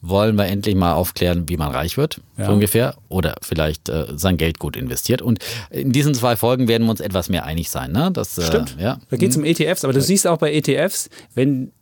[0.00, 2.46] wollen wir endlich mal aufklären, wie man reich wird, ja.
[2.46, 2.94] so ungefähr.
[3.08, 5.22] Oder vielleicht äh, sein Geld gut investiert.
[5.22, 5.40] Und
[5.70, 7.90] in diesen zwei Folgen werden wir uns etwas mehr einig sein.
[7.90, 8.10] Ne?
[8.12, 8.76] Das, äh, Stimmt.
[8.78, 8.98] Äh, ja.
[9.10, 11.72] Da geht es um ETFs, aber du siehst auch bei ETFs, wenn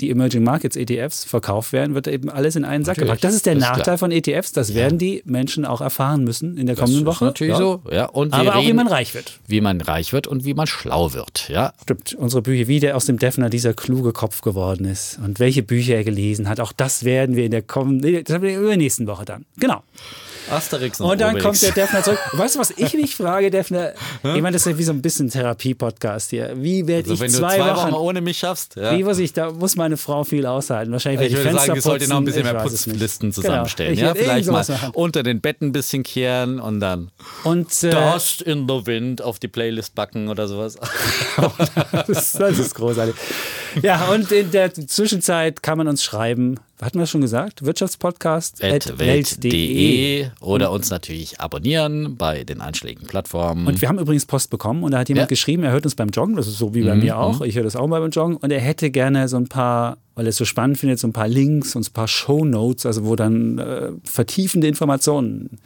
[0.00, 3.24] die Emerging Markets ETFs verkauft werden, wird eben alles in einen Sack gepackt.
[3.24, 4.52] Das ist der das Nachteil ist von ETFs.
[4.52, 4.76] Das ja.
[4.76, 7.24] werden die Menschen auch erfahren müssen in der kommenden das Woche.
[7.26, 7.58] Natürlich ja.
[7.58, 7.82] so.
[7.90, 8.06] Ja.
[8.06, 9.38] Und Aber auch wie man reich wird.
[9.46, 11.48] Wie man reich wird und wie man schlau wird.
[11.48, 11.72] Ja.
[11.82, 12.14] Stimmt.
[12.14, 15.94] Unsere Bücher, wie der aus dem Defner dieser kluge Kopf geworden ist und welche Bücher
[15.94, 16.60] er gelesen hat.
[16.60, 19.44] Auch das werden wir in der kommenden, das haben wir in der nächsten Woche dann.
[19.58, 19.82] Genau.
[20.50, 21.44] Asterix und Und dann Obelix.
[21.44, 22.18] kommt der Defner zurück.
[22.32, 23.92] Weißt du, was ich mich frage, Defner?
[24.22, 26.52] ich meine, das ist ja wie so ein bisschen Therapie-Podcast hier.
[26.56, 28.76] Wie werde also ich wenn zwei, du zwei Wochen, Wochen, ohne mich schaffst?
[28.76, 28.96] Ja.
[28.96, 30.92] Wie muss ich, da muss meine Frau viel aushalten.
[30.92, 31.88] Wahrscheinlich werde ich, ich würde Fenster sagen, putzen.
[31.90, 33.42] sollte noch ein bisschen mehr Putzlisten genau.
[33.42, 33.96] zusammenstellen.
[33.96, 34.08] Genau.
[34.08, 34.90] Ja, vielleicht mal machen.
[34.92, 37.10] unter den Betten ein bisschen kehren und dann
[37.44, 40.76] und, äh, Dust in the Wind auf die Playlist backen oder sowas.
[42.06, 43.14] das, das ist großartig.
[43.82, 50.70] Ja, und in der Zwischenzeit kann man uns schreiben hatten wir schon gesagt, Wirtschaftspodcast.welt.de oder
[50.70, 53.66] uns natürlich abonnieren bei den einschlägigen Plattformen.
[53.66, 55.28] Und wir haben übrigens Post bekommen und da hat jemand ja.
[55.28, 57.02] geschrieben, er hört uns beim Joggen, das ist so wie bei mhm.
[57.02, 59.48] mir auch, ich höre das auch mal beim Joggen und er hätte gerne so ein
[59.48, 62.08] paar, weil er es so spannend findet, so ein paar Links und so ein paar
[62.08, 65.58] Show Notes, also wo dann äh, vertiefende Informationen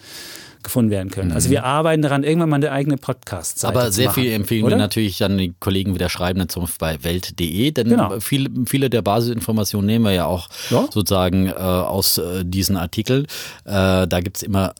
[0.62, 1.32] gefunden werden können.
[1.32, 1.52] Also mhm.
[1.52, 4.76] wir arbeiten daran, irgendwann mal eine eigene Podcast-Seite Aber sehr viel empfehlen oder?
[4.76, 8.20] wir natürlich dann die Kollegen wieder schreiben, zum Beispiel bei Welt.de, denn genau.
[8.20, 10.86] viele, viele der Basisinformationen nehmen wir ja auch ja?
[10.90, 13.24] sozusagen äh, aus äh, diesen Artikeln.
[13.64, 14.74] Äh, da gibt es immer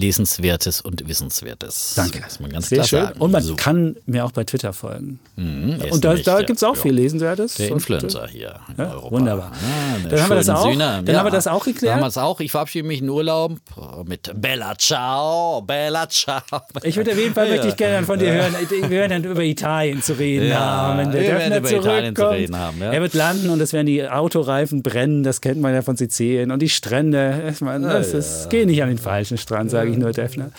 [0.00, 1.92] Lesenswertes und Wissenswertes.
[1.94, 2.20] Danke.
[2.20, 3.02] Das man ganz Sehr schön.
[3.02, 3.20] Sagen.
[3.20, 3.54] Und man so.
[3.54, 5.20] kann mir auch bei Twitter folgen.
[5.36, 6.82] Mhm, und da, da gibt es auch ja.
[6.82, 7.54] viel Lesenswertes.
[7.54, 9.10] Der Influencer hier in ja, Europa.
[9.10, 9.52] Wunderbar.
[9.52, 10.70] Ah, dann haben wir das auch.
[10.70, 10.78] Sühne.
[10.78, 11.18] Dann ja.
[11.18, 11.90] haben wir das auch geklärt.
[11.90, 12.40] Dann haben wir es auch.
[12.40, 13.58] Ich verabschiede mich in Urlaub
[14.06, 16.40] mit Bella Ciao, Bella Ciao.
[16.82, 18.54] Ich würde auf jeden Fall wirklich gerne von dir hören.
[18.68, 20.98] Wir hören dann über Italien zu reden haben.
[20.98, 22.80] Wenn der wir werden über Italien zu reden haben.
[22.80, 25.22] Er wird landen und es werden die Autoreifen brennen.
[25.22, 26.50] Das kennt man ja von Sizilien.
[26.50, 27.50] Und die Strände.
[27.52, 30.50] Ich meine, das ist, geh nicht an den falschen Strand, sage ich nur, Defner.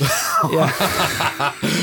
[0.54, 0.72] Ja.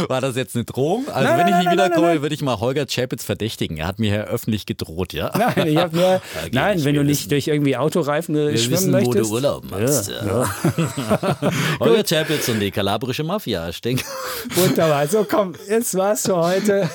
[0.08, 1.08] War das jetzt eine Drohung?
[1.10, 3.78] Also nein, wenn ich nicht wiederkomme, würde ich mal Holger Chapitz verdächtigen.
[3.78, 5.32] Er hat mir ja öffentlich gedroht, ja?
[5.38, 6.22] Nein, ich habe nur, ja,
[6.52, 7.30] nein, wenn du nicht wissen.
[7.30, 9.16] durch irgendwie Autoreifen wir schwimmen wissen, möchtest.
[9.18, 10.10] wo du Urlaub machst.
[10.10, 11.52] Ja, ja.
[11.80, 14.04] Holger Chapitz und die kalabrische Mafia, ich denke.
[14.56, 15.08] Wunderbar.
[15.08, 16.90] So, komm, jetzt war's für heute.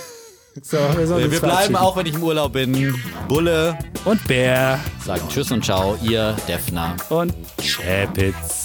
[0.60, 2.94] So, wir, wir bleiben auch, wenn ich im Urlaub bin.
[3.26, 8.64] Bulle und Bär sagen Tschüss und Ciao, ihr Defner und Chapitz.